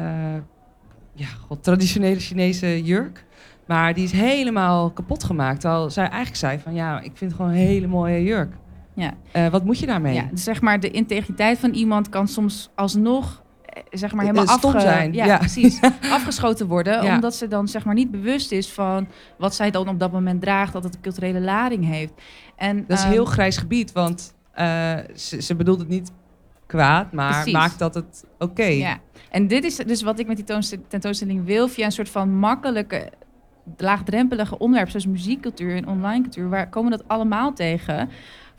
ja, 1.14 1.28
god, 1.48 1.64
traditionele 1.64 2.20
Chinese 2.20 2.84
jurk. 2.84 3.26
Maar 3.66 3.94
die 3.94 4.04
is 4.04 4.12
helemaal 4.12 4.92
kapot 4.92 5.24
gemaakt. 5.24 5.60
Terwijl 5.62 5.90
zij 5.90 6.04
eigenlijk 6.06 6.36
zei 6.36 6.60
van 6.60 6.74
ja, 6.74 6.98
ik 7.00 7.12
vind 7.14 7.32
het 7.32 7.34
gewoon 7.34 7.52
een 7.52 7.58
hele 7.58 7.88
mooie 7.88 8.24
jurk. 8.24 8.54
Ja. 8.98 9.14
Uh, 9.36 9.48
wat 9.48 9.64
moet 9.66 9.80
je 9.80 9.86
daarmee? 9.86 10.14
Ja, 10.14 10.28
dus 10.32 10.44
zeg 10.44 10.62
maar 10.62 10.80
de 10.80 10.92
integriteit 10.92 11.60
van 11.60 11.72
iemand 11.72 12.10
kan 12.10 12.28
soms 12.28 12.70
alsnog 12.76 13.44
eh, 13.66 13.84
zeg 13.92 14.14
maar 14.14 14.26
helemaal 14.26 14.48
afge 14.48 14.80
zijn. 14.80 15.14
Ja, 15.14 15.26
ja. 15.26 15.38
precies. 15.38 15.80
afgeschoten 16.10 16.68
worden. 16.68 17.04
Ja. 17.04 17.16
Omdat 17.16 17.36
ze 17.36 17.48
dan 17.48 17.68
zeg 17.68 17.86
maar 17.86 17.94
niet 17.94 18.12
bewust 18.12 18.52
is 18.52 18.70
van 18.72 19.08
wat 19.38 19.56
zij 19.56 19.72
dan 19.72 19.90
op 19.90 20.00
dat 20.00 20.12
moment 20.12 20.42
draagt, 20.42 20.74
dat 20.74 20.84
het 20.84 20.96
een 20.96 21.02
culturele 21.02 21.42
lading 21.42 21.86
heeft. 21.86 22.14
En, 22.56 22.78
Dat 22.88 22.98
is 22.98 23.04
een 23.04 23.10
ehm, 23.10 23.16
heel 23.16 23.26
grijs 23.26 23.58
gebied, 23.58 23.92
want 23.92 24.34
uh, 24.60 24.98
ze, 25.16 25.42
ze 25.42 25.56
bedoelt 25.56 25.80
het 25.80 25.88
niet 25.88 26.12
kwaad, 26.66 27.12
maar 27.12 27.34
Precies. 27.34 27.54
maakt 27.54 27.80
dat 27.80 27.94
het 27.94 28.26
oké. 28.40 28.64
Ja, 28.64 28.98
en 29.30 29.48
dit 29.48 29.64
is 29.64 29.76
dus 29.76 30.02
wat 30.02 30.20
ik 30.20 30.28
met 30.28 30.36
die 30.36 30.46
toonst- 30.46 30.78
tentoonstelling 30.88 31.46
wil, 31.46 31.68
via 31.68 31.86
een 31.86 31.92
soort 31.92 32.10
van 32.10 32.36
makkelijke, 32.36 33.10
laagdrempelige 33.78 34.58
onderwerp, 34.58 34.90
zoals 34.90 35.06
muziekcultuur 35.06 35.76
en 35.76 35.88
online 35.88 36.22
cultuur, 36.22 36.50
waar 36.50 36.70
komen 36.70 36.92
we 36.92 36.98
dat 36.98 37.08
allemaal 37.08 37.54
tegen? 37.54 38.10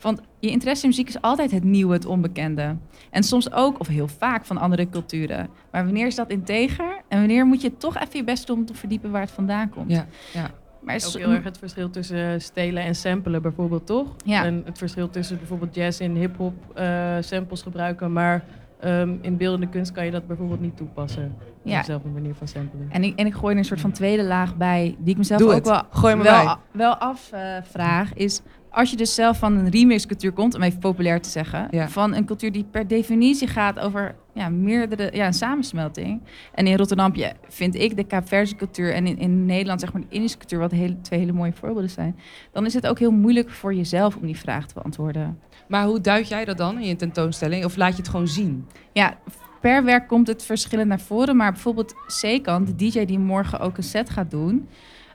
Want 0.01 0.21
je 0.39 0.49
interesse 0.49 0.83
in 0.83 0.89
muziek 0.89 1.07
is 1.07 1.21
altijd 1.21 1.51
het 1.51 1.63
nieuwe, 1.63 1.93
het 1.93 2.05
onbekende. 2.05 2.75
En 3.09 3.23
soms 3.23 3.51
ook, 3.51 3.79
of 3.79 3.87
heel 3.87 4.07
vaak, 4.07 4.45
van 4.45 4.57
andere 4.57 4.89
culturen. 4.89 5.47
Maar 5.71 5.83
wanneer 5.85 6.07
is 6.07 6.15
dat 6.15 6.29
integer? 6.29 7.01
En 7.07 7.19
wanneer 7.19 7.45
moet 7.45 7.61
je 7.61 7.77
toch 7.77 7.95
even 7.97 8.17
je 8.17 8.23
best 8.23 8.47
doen 8.47 8.57
om 8.57 8.65
te 8.65 8.73
verdiepen 8.73 9.11
waar 9.11 9.21
het 9.21 9.31
vandaan 9.31 9.69
komt? 9.69 9.91
Ja, 9.91 10.05
ja. 10.33 10.49
Maar 10.81 10.95
Ook 11.07 11.17
heel 11.17 11.31
erg 11.31 11.43
het 11.43 11.57
verschil 11.57 11.89
tussen 11.89 12.41
stelen 12.41 12.83
en 12.83 12.95
samplen 12.95 13.41
bijvoorbeeld, 13.41 13.85
toch? 13.85 14.15
Ja. 14.25 14.45
En 14.45 14.61
het 14.65 14.77
verschil 14.77 15.09
tussen 15.09 15.37
bijvoorbeeld 15.37 15.75
jazz 15.75 15.99
en 16.01 16.15
hip-hop 16.15 16.53
eh, 16.75 17.15
samples 17.19 17.61
gebruiken, 17.61 18.13
maar 18.13 18.43
ehm, 18.79 19.15
in 19.21 19.37
beeldende 19.37 19.67
kunst 19.67 19.91
kan 19.91 20.05
je 20.05 20.11
dat 20.11 20.27
bijvoorbeeld 20.27 20.61
niet 20.61 20.77
toepassen. 20.77 21.35
Op 21.39 21.51
Ja. 21.63 21.79
dezelfde 21.79 22.09
manier 22.09 22.33
van 22.35 22.47
samplen. 22.47 22.87
En 22.91 23.03
ik, 23.03 23.19
en 23.19 23.25
ik 23.25 23.33
gooi 23.33 23.53
er 23.53 23.59
een 23.59 23.65
soort 23.65 23.81
van 23.81 23.91
tweede 23.91 24.23
laag 24.23 24.55
bij, 24.57 24.95
die 24.99 25.11
ik 25.11 25.17
mezelf 25.17 25.39
Doe 25.41 25.49
ook 25.49 25.55
het. 25.55 25.65
wel, 25.67 25.81
Gooi 25.89 26.15
me 26.15 26.23
wel, 26.23 26.57
wel 26.71 26.95
afvraag, 26.95 28.13
is 28.13 28.41
als 28.71 28.89
je 28.89 28.95
dus 28.97 29.15
zelf 29.15 29.37
van 29.37 29.55
een 29.55 29.69
remixcultuur 29.69 30.31
komt, 30.31 30.55
om 30.55 30.61
even 30.61 30.79
populair 30.79 31.21
te 31.21 31.29
zeggen, 31.29 31.67
Ja. 31.71 31.89
van 31.89 32.13
een 32.15 32.25
cultuur 32.25 32.51
die 32.51 32.63
per 32.63 32.87
definitie 32.87 33.47
gaat 33.47 33.79
over 33.79 34.15
ja, 34.33 34.49
meerdere, 34.49 35.09
ja, 35.13 35.25
een 35.25 35.33
samensmelting. 35.33 36.21
En 36.53 36.67
in 36.67 36.77
Rotterdam 36.77 37.13
vind 37.47 37.75
ik, 37.75 37.95
de 37.95 38.03
Kaapverdische 38.03 38.55
cultuur 38.55 38.93
en 38.93 39.07
in, 39.07 39.17
in 39.17 39.45
Nederland 39.45 39.79
zeg 39.79 39.93
maar 39.93 40.01
de 40.01 40.07
Indische 40.09 40.37
cultuur, 40.37 40.59
wat 40.59 40.71
hele, 40.71 41.01
twee 41.01 41.19
hele 41.19 41.31
mooie 41.31 41.53
voorbeelden 41.53 41.89
zijn. 41.89 42.19
Dan 42.51 42.65
is 42.65 42.73
het 42.73 42.87
ook 42.87 42.99
heel 42.99 43.11
moeilijk 43.11 43.49
voor 43.49 43.73
jezelf 43.73 44.15
om 44.15 44.25
die 44.25 44.37
vraag 44.37 44.67
te 44.67 44.73
beantwoorden. 44.73 45.39
Maar 45.67 45.85
hoe 45.85 46.01
duid 46.01 46.27
jij 46.27 46.45
dat 46.45 46.57
dan 46.57 46.79
in 46.79 46.87
je 46.87 46.95
tentoonstelling? 46.95 47.65
Of 47.65 47.75
laat 47.75 47.91
je 47.91 47.97
het 48.01 48.09
gewoon 48.09 48.27
zien? 48.27 48.67
Ja, 48.93 49.17
per 49.61 49.83
werk 49.83 50.07
komt 50.07 50.27
het 50.27 50.43
verschillend 50.43 50.87
naar 50.87 50.99
voren. 50.99 51.35
Maar 51.35 51.51
bijvoorbeeld 51.51 51.93
Sekan, 52.07 52.65
de 52.65 52.75
DJ 52.75 53.05
die 53.05 53.19
morgen 53.19 53.59
ook 53.59 53.77
een 53.77 53.83
set 53.83 54.09
gaat 54.09 54.31
doen. 54.31 54.67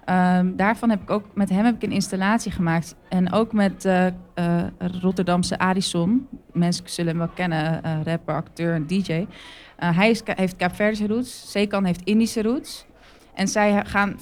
Ehm, 0.05 0.57
daarvan 0.57 0.91
heb 0.91 1.03
ik 1.03 1.11
ook 1.11 1.25
met 1.35 1.49
hem 1.49 1.65
heb 1.65 1.75
ik 1.75 1.83
een 1.83 1.93
installatie 1.93 2.53
gemaakt. 2.53 2.95
En 3.09 3.33
ook 3.33 3.53
met 3.53 3.85
eh, 3.85 4.07
eh, 4.07 4.13
Rotterdamse 4.79 5.59
Addison. 5.59 6.29
Mensen 6.53 6.89
zullen 6.89 7.11
hem 7.11 7.27
wel 7.27 7.35
kennen, 7.35 7.83
eh, 7.83 8.03
rapper, 8.05 8.35
acteur 8.35 8.75
en 8.75 8.87
DJ. 8.87 9.27
Hij 9.77 10.17
heeft 10.25 10.57
Kaapverdische 10.57 11.07
roots. 11.07 11.51
Sekan 11.51 11.85
heeft 11.85 12.03
Indische 12.05 12.43
roots. 12.43 12.87
En 13.35 13.49
zij 13.49 13.85
gaan. 13.85 14.19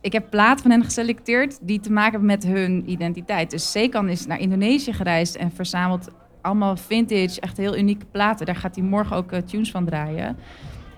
Ik 0.00 0.12
heb 0.12 0.30
platen 0.30 0.62
van 0.62 0.70
hen 0.70 0.84
geselecteerd 0.84 1.58
die 1.62 1.80
te 1.80 1.92
maken 1.92 2.10
hebben 2.10 2.28
met 2.28 2.44
hun 2.44 2.90
identiteit. 2.90 3.50
Dus 3.50 3.70
Sekan 3.70 4.08
is 4.08 4.26
naar 4.26 4.40
Indonesië 4.40 4.92
gereisd 4.92 5.36
en 5.36 5.50
verzamelt 5.50 6.08
allemaal 6.40 6.76
vintage, 6.76 7.40
echt 7.40 7.56
heel 7.56 7.76
unieke 7.76 8.06
platen. 8.06 8.46
Daar 8.46 8.56
gaat 8.56 8.74
hij 8.74 8.84
morgen 8.84 9.16
ook 9.16 9.32
tunes 9.32 9.70
van 9.70 9.84
draaien. 9.84 10.36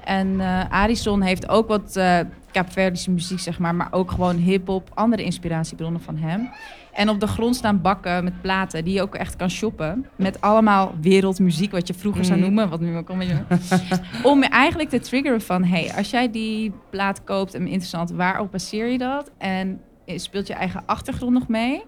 En 0.09 0.41
eh 0.41 0.83
Addison 0.83 1.23
heeft 1.23 1.49
ook 1.49 1.69
wat 1.69 1.97
eh 1.97 2.19
Kaapverdische 2.53 3.11
muziek, 3.11 3.39
zeg 3.41 3.59
maar, 3.59 3.75
maar 3.75 3.89
ook 3.91 4.11
gewoon 4.11 4.37
hip-hop, 4.37 4.91
andere 4.95 5.23
inspiratiebronnen 5.23 6.01
van 6.01 6.17
hem. 6.17 6.51
En 6.93 7.09
op 7.09 7.21
de 7.21 7.27
grond 7.27 7.57
staan 7.57 7.81
bakken 7.81 8.25
met 8.25 8.41
platen 8.41 8.85
die 8.85 8.95
je 8.95 9.03
ook 9.03 9.15
echt 9.15 9.37
kan 9.37 9.51
shoppen. 9.51 10.07
Met 10.17 10.41
allemaal 10.41 10.95
wereldmuziek, 11.01 11.71
wat 11.71 11.87
je 11.87 11.95
vroeger 11.95 12.25
zou 12.25 12.39
Mhm. 12.39 12.47
noemen. 12.47 12.69
Wat 12.69 12.81
nu 12.81 12.97
ook 12.97 13.11
al 13.11 13.17
beetje... 13.17 13.45
Om 14.31 14.43
je 14.43 14.49
eigenlijk 14.49 14.89
te 14.89 14.99
triggeren 15.01 15.41
van... 15.41 15.65
hey, 15.65 15.93
als 15.97 16.11
jij 16.11 16.31
die 16.31 16.73
plaat 16.91 17.25
koopt 17.25 17.55
en 17.55 17.67
interessant, 17.67 18.11
waarop 18.11 18.51
baseer 18.53 18.87
je 18.87 18.99
dat? 18.99 19.31
En 19.39 19.81
speelt 20.07 20.47
je 20.47 20.55
eigen 20.55 20.83
achtergrond 20.87 21.33
nog 21.33 21.49
mee? 21.49 21.83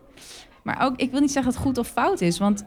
Maar 0.62 0.83
ook, 0.85 0.97
ik 0.97 1.11
wil 1.11 1.21
niet 1.21 1.33
zeggen 1.33 1.53
dat 1.53 1.61
het 1.61 1.69
goed 1.71 1.79
of 1.79 1.89
fout 1.89 2.21
is, 2.21 2.39
want 2.39 2.65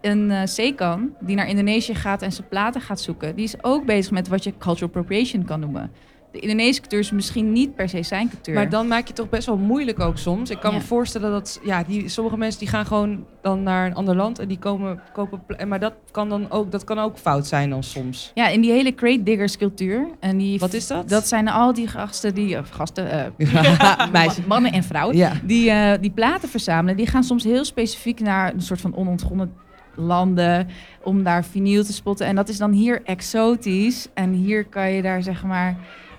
een 0.00 0.48
Sekan 0.48 1.10
die 1.20 1.36
naar 1.36 1.48
Indonesië 1.48 1.94
gaat 1.94 2.22
en 2.22 2.32
zijn 2.32 2.48
platen 2.48 2.80
gaat 2.80 3.00
zoeken, 3.00 3.34
die 3.34 3.44
is 3.44 3.62
ook 3.64 3.84
bezig 3.86 4.12
met 4.12 4.28
wat 4.28 4.44
je 4.44 4.52
cultural 4.58 4.88
appropriation 4.88 5.44
kan 5.44 5.60
noemen. 5.60 5.90
De 6.32 6.38
Indonesische 6.38 6.80
cultuur 6.80 6.98
is 7.00 7.10
misschien 7.10 7.52
niet 7.52 7.74
per 7.74 7.88
se 7.88 8.02
zijn 8.02 8.28
cultuur. 8.28 8.54
Maar 8.54 8.68
dan 8.70 8.88
maak 8.88 9.00
je 9.00 9.06
het 9.06 9.16
toch 9.16 9.28
best 9.28 9.46
wel 9.46 9.56
moeilijk 9.56 10.00
ook 10.00 10.18
soms. 10.18 10.50
Ik 10.50 10.60
kan 10.60 10.70
Ja. 10.72 10.76
me 10.78 10.82
voorstellen 10.84 11.30
dat 11.30 11.60
ja, 11.64 11.82
die, 11.82 12.08
sommige 12.08 12.36
mensen 12.36 12.58
die 12.60 12.68
gaan 12.68 12.86
gewoon 12.86 13.24
dan 13.42 13.62
naar 13.62 13.86
een 13.86 13.94
ander 13.94 14.16
land 14.16 14.38
en 14.38 14.48
die 14.48 14.58
komen 14.58 15.00
kopen. 15.12 15.68
Maar 15.68 15.78
dat 15.80 15.92
kan 16.10 16.28
dan 16.28 16.50
ook, 16.50 16.70
dat 16.72 16.84
kan 16.84 16.98
ook 16.98 17.18
fout 17.18 17.46
zijn 17.46 17.70
dan 17.70 17.82
soms. 17.82 18.30
Ja, 18.34 18.48
in 18.48 18.60
die 18.60 18.70
hele 18.72 18.94
crate 18.94 19.22
diggers 19.22 19.56
cultuur. 19.56 20.08
En 20.20 20.36
die, 20.38 20.58
Wat 20.58 20.72
is 20.72 20.86
dat? 20.86 21.08
Dat 21.08 21.28
zijn 21.28 21.48
al 21.48 21.72
die 21.72 21.86
gasten 21.88 22.34
die, 22.34 22.58
of 22.58 22.68
gasten, 22.70 23.10
eh, 23.38 24.08
Meisjes. 24.12 24.44
mannen 24.46 24.72
en 24.72 24.84
vrouwen, 24.84 25.16
Ja. 25.16 25.32
die, 25.44 25.70
eh, 25.70 26.00
die 26.00 26.10
platen 26.10 26.48
verzamelen. 26.48 26.96
Die 26.96 27.06
gaan 27.06 27.24
soms 27.24 27.44
heel 27.44 27.64
specifiek 27.64 28.20
naar 28.20 28.54
een 28.54 28.62
soort 28.62 28.80
van 28.80 28.94
onontgonnen 28.96 29.52
landen 29.98 30.68
om 31.02 31.22
daar 31.22 31.44
vinyl 31.44 31.84
te 31.84 31.92
spotten. 31.92 32.26
En 32.26 32.34
dat 32.36 32.48
is 32.48 32.58
dan 32.58 32.72
hier 32.72 33.02
exotisch. 33.04 34.08
En 34.14 34.32
hier 34.32 34.64
kan 34.64 34.90
je 34.90 35.02
daar 35.02 35.22
zeg 35.22 35.44
maar 35.44 35.76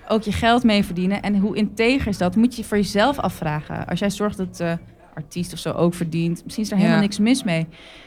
ook 0.08 0.22
je 0.22 0.32
geld 0.32 0.62
mee 0.64 0.84
verdienen. 0.84 1.22
En 1.22 1.36
hoe 1.38 1.56
integer 1.56 2.06
is 2.08 2.18
dat? 2.18 2.36
Moet 2.36 2.56
je 2.56 2.64
voor 2.64 2.76
jezelf 2.76 3.18
afvragen. 3.18 3.86
Als 3.86 3.98
jij 3.98 4.10
zorgt 4.10 4.36
dat 4.36 4.56
de 4.56 4.78
artiest 5.14 5.52
of 5.52 5.58
zo 5.58 5.70
ook 5.72 5.94
verdient, 5.94 6.40
misschien 6.44 6.64
is 6.64 6.70
er 6.70 6.76
helemaal 6.76 6.96
Ja. 6.98 7.02
niks 7.02 7.18
mis 7.18 7.44
mee. 7.44 7.66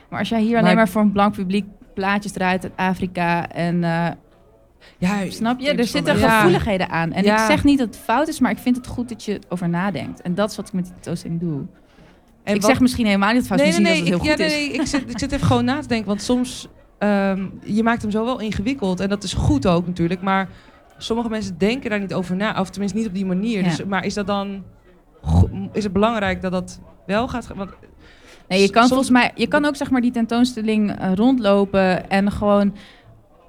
Maar 0.10 0.20
als 0.20 0.30
jij 0.30 0.42
hier 0.42 0.58
alleen 0.58 0.75
Maar- 0.75 0.89
voor 0.89 1.01
een 1.01 1.12
blank 1.12 1.34
publiek 1.34 1.65
plaatjes 1.94 2.32
draait 2.32 2.63
uit 2.63 2.74
Afrika 2.75 3.50
en 3.50 3.84
eh, 3.84 4.08
Ja, 4.98 5.30
Snap 5.30 5.60
je? 5.60 5.72
Er 5.74 5.86
zitten 5.86 6.18
Ja. 6.20 6.38
gevoeligheden 6.39 6.89
aan. 6.89 7.12
En 7.13 7.24
Ja. 7.24 7.34
ik 7.34 7.46
zeg 7.51 7.63
niet 7.63 7.77
dat 7.77 7.88
het 7.88 7.98
fout 7.98 8.27
is, 8.27 8.39
maar 8.39 8.51
ik 8.51 8.58
vind 8.58 8.75
het 8.75 8.88
goed 8.88 9.10
dat 9.10 9.24
je 9.24 9.39
over 9.50 9.70
nadenkt. 9.70 10.22
En 10.22 10.36
dat 10.36 10.50
is 10.50 10.56
wat 10.56 10.68
ik 10.68 10.74
met 10.74 10.84
die 10.84 10.94
tentoonstelling 10.94 11.39
doe. 11.39 11.62
En 12.43 12.55
ik 12.55 12.62
wat- 12.62 12.69
zeg 12.69 12.79
misschien 12.79 13.05
helemaal 13.05 13.33
niet 13.33 13.45
fout 13.45 13.59
is, 13.59 13.65
nee, 13.65 13.73
nee, 13.73 13.81
misschien 13.83 14.03
nee, 14.03 14.12
dat 14.12 14.25
ik, 14.25 14.29
het 14.29 14.39
ja, 14.39 14.45
heel 14.45 14.55
nee, 14.55 14.67
goed 14.67 14.75
nee, 14.77 14.81
ik, 14.81 14.88
zit, 14.88 15.09
ik 15.09 15.19
zit 15.19 15.31
even 15.31 15.47
gewoon 15.47 15.65
na 15.65 15.79
te 15.81 15.88
denken. 15.88 16.07
Want 16.07 16.21
soms, 16.21 16.67
ehm, 16.97 17.45
je 17.63 17.83
maakt 17.83 18.01
hem 18.01 18.12
zo 18.12 18.25
wel 18.25 18.39
ingewikkeld. 18.39 19.00
En 19.00 19.09
dat 19.09 19.23
is 19.23 19.33
goed 19.33 19.67
ook 19.67 19.88
natuurlijk. 19.88 20.21
Maar 20.21 20.50
sommige 20.97 21.29
mensen 21.29 21.57
denken 21.57 21.89
daar 21.89 22.00
niet 22.00 22.13
over 22.13 22.35
na. 22.35 22.59
Of 22.59 22.69
tenminste 22.69 22.97
niet 22.97 23.07
op 23.07 23.13
die 23.13 23.25
manier. 23.25 23.62
Ja. 23.63 23.69
Dus, 23.69 23.83
maar 23.83 24.05
is 24.05 24.13
dat 24.13 24.27
dan... 24.27 24.63
Is 25.71 25.83
het 25.83 25.93
belangrijk 25.93 26.41
dat 26.41 26.51
dat 26.51 26.79
wel 27.05 27.27
gaat... 27.27 27.47
Want 27.55 27.69
is. 27.69 27.75
Nee, 28.47 28.62
je 28.62 28.69
kan 28.69 28.75
soms- 28.88 28.88
volgens 28.88 29.09
mij, 29.09 29.31
je 29.35 29.47
kan 29.47 29.65
ook 29.65 29.75
zeg 29.75 29.89
maar 29.89 30.01
die 30.01 30.12
tentoonstelling 30.12 30.91
eh, 31.00 31.13
rondlopen 31.13 32.09
en 32.09 32.31
gewoon 32.31 32.75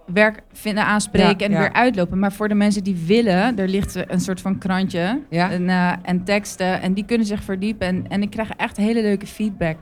werk 0.07 0.43
vinden 0.53 0.85
aanspreken 0.85 1.39
Ja, 1.39 1.45
en 1.47 1.51
ja. 1.51 1.59
weer 1.59 1.73
uitlopen. 1.73 2.19
Maar 2.19 2.33
voor 2.33 2.49
de 2.49 2.55
mensen 2.55 2.85
die 2.85 2.97
willen, 3.07 3.59
er 3.59 3.69
ligt 3.69 4.11
een 4.11 4.21
soort 4.21 4.41
van 4.41 4.59
krantje 4.59 5.21
Ja? 5.31 5.51
en, 5.51 5.69
eh, 5.69 5.93
en 6.03 6.25
teksten 6.25 6.81
en 6.81 6.95
die 6.95 7.05
kunnen 7.05 7.27
zich 7.27 7.43
verdiepen. 7.43 7.87
En, 7.87 8.09
en 8.09 8.23
ik 8.23 8.31
krijg 8.31 8.51
echt 8.51 8.77
hele 8.77 9.03
leuke 9.03 9.27
feedback. 9.27 9.77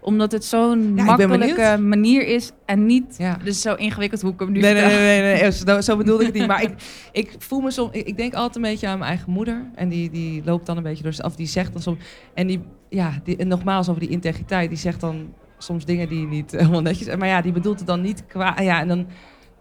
Omdat 0.00 0.32
het 0.32 0.44
zo'n 0.44 0.94
makkelijke 0.94 1.76
manier 1.80 2.26
is 2.26 2.50
en 2.66 2.86
niet 2.86 3.14
Ja. 3.18 3.38
dus 3.44 3.60
zo 3.60 3.74
ingewikkeld 3.74 4.22
hoe 4.22 4.32
ik 4.32 4.40
hem 4.40 4.52
nu 4.52 4.60
Nee, 4.60 4.74
nee, 4.74 4.84
nee, 4.84 5.20
nee, 5.20 5.40
nee. 5.40 5.52
Zo, 5.52 5.80
zo 5.80 5.96
bedoelde 5.96 6.20
ik 6.24 6.28
het 6.28 6.38
niet. 6.38 6.46
Maar 6.46 6.62
ik, 6.62 6.70
ik 7.22 7.34
voel 7.38 7.60
me 7.60 7.70
soms... 7.70 7.92
Ik, 7.92 8.06
ik 8.06 8.16
denk 8.16 8.34
altijd 8.34 8.56
een 8.56 8.70
beetje 8.70 8.86
aan 8.86 8.98
mijn 8.98 9.10
eigen 9.10 9.30
moeder. 9.32 9.64
En 9.74 9.88
die, 9.88 10.10
die 10.10 10.42
loopt 10.44 10.66
dan 10.66 10.76
een 10.76 10.82
beetje 10.82 11.02
door... 11.02 11.14
Of 11.22 11.36
die 11.36 11.46
zegt 11.46 11.72
dan 11.72 11.82
soms... 11.82 11.98
En 12.34 12.46
die... 12.46 12.60
Ja, 12.88 13.12
die, 13.24 13.36
en 13.36 13.48
nogmaals 13.48 13.88
over 13.88 14.00
die 14.00 14.10
integriteit. 14.10 14.68
Die 14.68 14.78
zegt 14.78 15.00
dan 15.00 15.32
soms 15.58 15.84
dingen 15.84 16.08
die 16.08 16.26
niet 16.26 16.50
helemaal 16.58 16.82
netjes... 16.82 17.06
zijn. 17.06 17.18
Maar 17.18 17.28
ja, 17.28 17.40
die 17.40 17.52
bedoelt 17.52 17.78
het 17.78 17.86
dan 17.86 18.00
niet 18.00 18.26
qua... 18.26 18.60
Ja, 18.60 18.80
en 18.80 18.88
dan... 18.88 19.06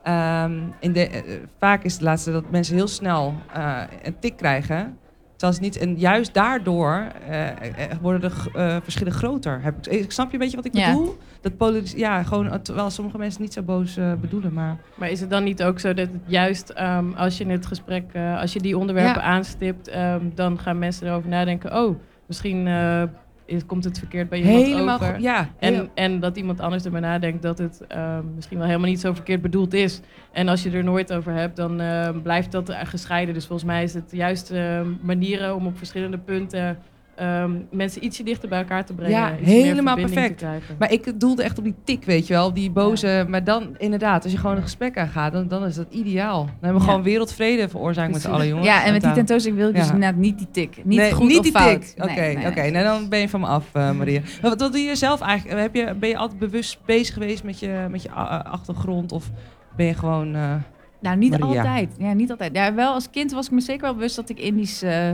ehm, 0.03 0.53
in 0.79 0.93
de, 0.93 1.07
eh, 1.07 1.22
vaak 1.60 1.83
is 1.83 1.93
het 1.93 2.01
laatste 2.01 2.31
dat 2.31 2.43
mensen 2.51 2.75
heel 2.75 2.88
snel 2.88 3.33
eh, 3.53 3.81
een 4.03 4.19
tik 4.19 4.38
krijgen. 4.38 4.98
Terwijl 5.36 5.62
niet... 5.62 5.77
En 5.77 5.95
juist 5.98 6.33
daardoor 6.33 7.07
eh, 7.29 7.48
eh, 7.50 7.98
worden 8.01 8.22
de 8.22 8.50
eh, 8.60 8.77
verschillen 8.83 9.13
groter. 9.13 9.60
Heb 9.62 9.77
ik, 9.77 9.86
ik 9.93 10.12
snap 10.12 10.27
je 10.27 10.33
een 10.33 10.39
beetje 10.39 10.55
wat 10.55 10.65
ik 10.65 10.75
Ja. 10.75 10.91
bedoel? 10.91 11.17
Dat 11.41 11.57
polaris, 11.57 11.91
ja, 11.91 12.24
gewoon... 12.24 12.50
eh, 12.51 12.60
Terwijl 12.60 12.89
sommige 12.89 13.17
mensen 13.17 13.41
niet 13.41 13.53
zo 13.53 13.62
boos 13.62 13.98
eh, 13.98 14.13
bedoelen, 14.13 14.53
maar... 14.53 14.77
Maar 14.95 15.10
is 15.10 15.19
het 15.19 15.29
dan 15.29 15.43
niet 15.43 15.63
ook 15.63 15.79
zo 15.79 15.93
dat 15.93 16.10
juist 16.25 16.69
ehm, 16.69 17.12
als 17.13 17.38
je 17.38 17.43
in 17.43 17.50
het 17.50 17.65
gesprek, 17.65 18.03
eh, 18.13 18.39
als 18.39 18.53
je 18.53 18.60
die 18.60 18.77
onderwerpen 18.77 19.22
Ja. 19.22 19.27
aanstipt, 19.27 19.88
ehm, 19.88 20.22
dan 20.36 20.60
gaan 20.60 20.79
mensen 20.79 21.07
erover 21.07 21.29
nadenken, 21.29 21.83
oh, 21.83 21.98
misschien 22.27 22.67
eh, 22.67 23.03
is- 23.45 23.65
komt 23.65 23.83
het 23.83 23.97
verkeerd 24.00 24.29
bij 24.29 24.39
iemand 24.41 24.65
Helemaal 24.65 24.95
over. 24.95 25.19
Ja, 25.19 25.50
En, 25.59 25.73
heel- 25.73 25.89
en 25.93 26.19
dat 26.19 26.38
iemand 26.38 26.59
anders 26.59 26.85
erbij 26.85 27.00
nadenkt 27.00 27.41
dat 27.41 27.57
het 27.57 27.81
ehm, 27.88 28.23
misschien 28.35 28.57
wel 28.57 28.67
helemaal 28.67 28.89
niet 28.89 29.00
zo 29.00 29.13
verkeerd 29.13 29.41
bedoeld 29.41 29.73
is. 29.73 30.01
En 30.31 30.47
als 30.47 30.63
je 30.63 30.71
er 30.71 30.83
nooit 30.83 31.13
over 31.13 31.33
hebt, 31.33 31.55
dan 31.55 31.79
ehm, 31.79 32.21
blijft 32.21 32.51
dat 32.51 32.73
gescheiden. 32.83 33.33
Dus 33.33 33.45
volgens 33.45 33.67
mij 33.67 33.83
is 33.83 33.93
het 33.93 34.12
juist 34.12 34.51
ehm, 34.51 34.88
manieren 35.01 35.55
om 35.55 35.65
op 35.67 35.77
verschillende 35.77 36.17
punten 36.17 36.77
ehm, 37.15 37.51
mensen 37.72 38.03
ietsje 38.05 38.24
dichter 38.24 38.50
bij 38.50 38.60
elkaar 38.60 38.86
te 38.86 38.93
brengen. 38.93 39.12
Ja, 39.17 39.32
helemaal 39.41 39.96
perfect. 39.96 40.43
Maar 40.79 40.91
ik 40.91 41.20
doelde 41.20 41.43
echt 41.43 41.58
op 41.58 41.63
die 41.63 41.75
tik, 41.84 42.03
weet 42.03 42.27
je 42.27 42.34
wel. 42.34 42.53
Die 42.53 42.72
boze. 42.72 43.25
Maar 43.29 43.43
dan 43.43 43.75
inderdaad, 43.77 44.24
als 44.24 44.32
je 44.32 44.38
gewoon 44.38 44.55
een 44.55 44.62
gesprek 44.62 44.98
aangaat, 44.98 45.34
dan, 45.34 45.48
dan 45.48 45.65
is 45.65 45.75
dat 45.75 45.88
ideaal. 45.89 46.43
Dan 46.46 46.51
hebben 46.62 46.74
we 46.74 46.79
Ja. 46.79 46.84
gewoon 46.91 47.03
wereldvrede 47.03 47.70
veroorzaakt 47.70 48.12
met 48.12 48.22
z'n 48.22 48.29
allen, 48.29 48.48
jongens. 48.48 48.67
Ja, 48.67 48.84
en 48.86 48.91
met 48.91 49.01
die 49.01 49.10
Aan- 49.10 49.15
tentoonstelling 49.15 49.60
wil 49.62 49.70
ik 49.70 49.75
dus 49.75 49.88
Ja. 49.88 49.93
inderdaad 49.93 50.20
niet 50.20 50.38
die 50.38 50.48
tik. 50.51 50.75
Niet 50.84 50.98
nee, 51.00 51.12
goed 51.12 51.27
niet 51.27 51.38
of 51.38 51.43
die 51.43 51.51
fout. 51.51 51.82
tik. 51.96 52.03
Oké, 52.03 52.13
Nee, 52.13 52.48
oké. 52.48 52.62
nee. 52.62 52.72
Nee, 52.72 52.84
dan 52.84 53.10
ben 53.10 53.20
je 53.20 53.29
van 53.29 53.39
me 53.39 53.48
af, 53.48 53.65
eh, 53.74 53.91
Maria. 53.91 54.20
Maar 54.20 54.50
wat, 54.50 54.60
wat 54.62 54.72
doe 54.72 54.82
je 54.82 54.96
zelf 54.96 55.22
eigenlijk? 55.22 55.60
Heb 55.62 55.75
je, 55.75 55.93
ben 56.00 56.10
je 56.10 56.17
altijd 56.17 56.39
bewust 56.39 56.79
bezig 56.86 57.13
geweest 57.13 57.43
met 57.43 57.60
je, 57.60 57.88
met 57.91 58.01
je 58.03 58.12
achtergrond? 58.12 59.12
Of 59.12 59.32
ben 59.75 59.86
je 59.86 59.93
gewoon... 59.93 60.36
eh, 60.36 60.53
Nou, 61.01 61.17
niet 61.17 61.39
Maria. 61.39 61.46
altijd. 61.58 61.96
Ja, 61.98 62.13
niet 62.13 62.32
altijd. 62.32 62.55
Ja, 62.55 62.74
wel 62.74 62.93
als 62.93 63.10
kind 63.10 63.32
was 63.32 63.46
ik 63.46 63.51
me 63.51 63.62
zeker 63.62 63.82
wel 63.82 63.93
bewust 63.93 64.15
dat 64.15 64.29
ik 64.29 64.39
Indisch 64.39 64.82
eh, 64.82 65.10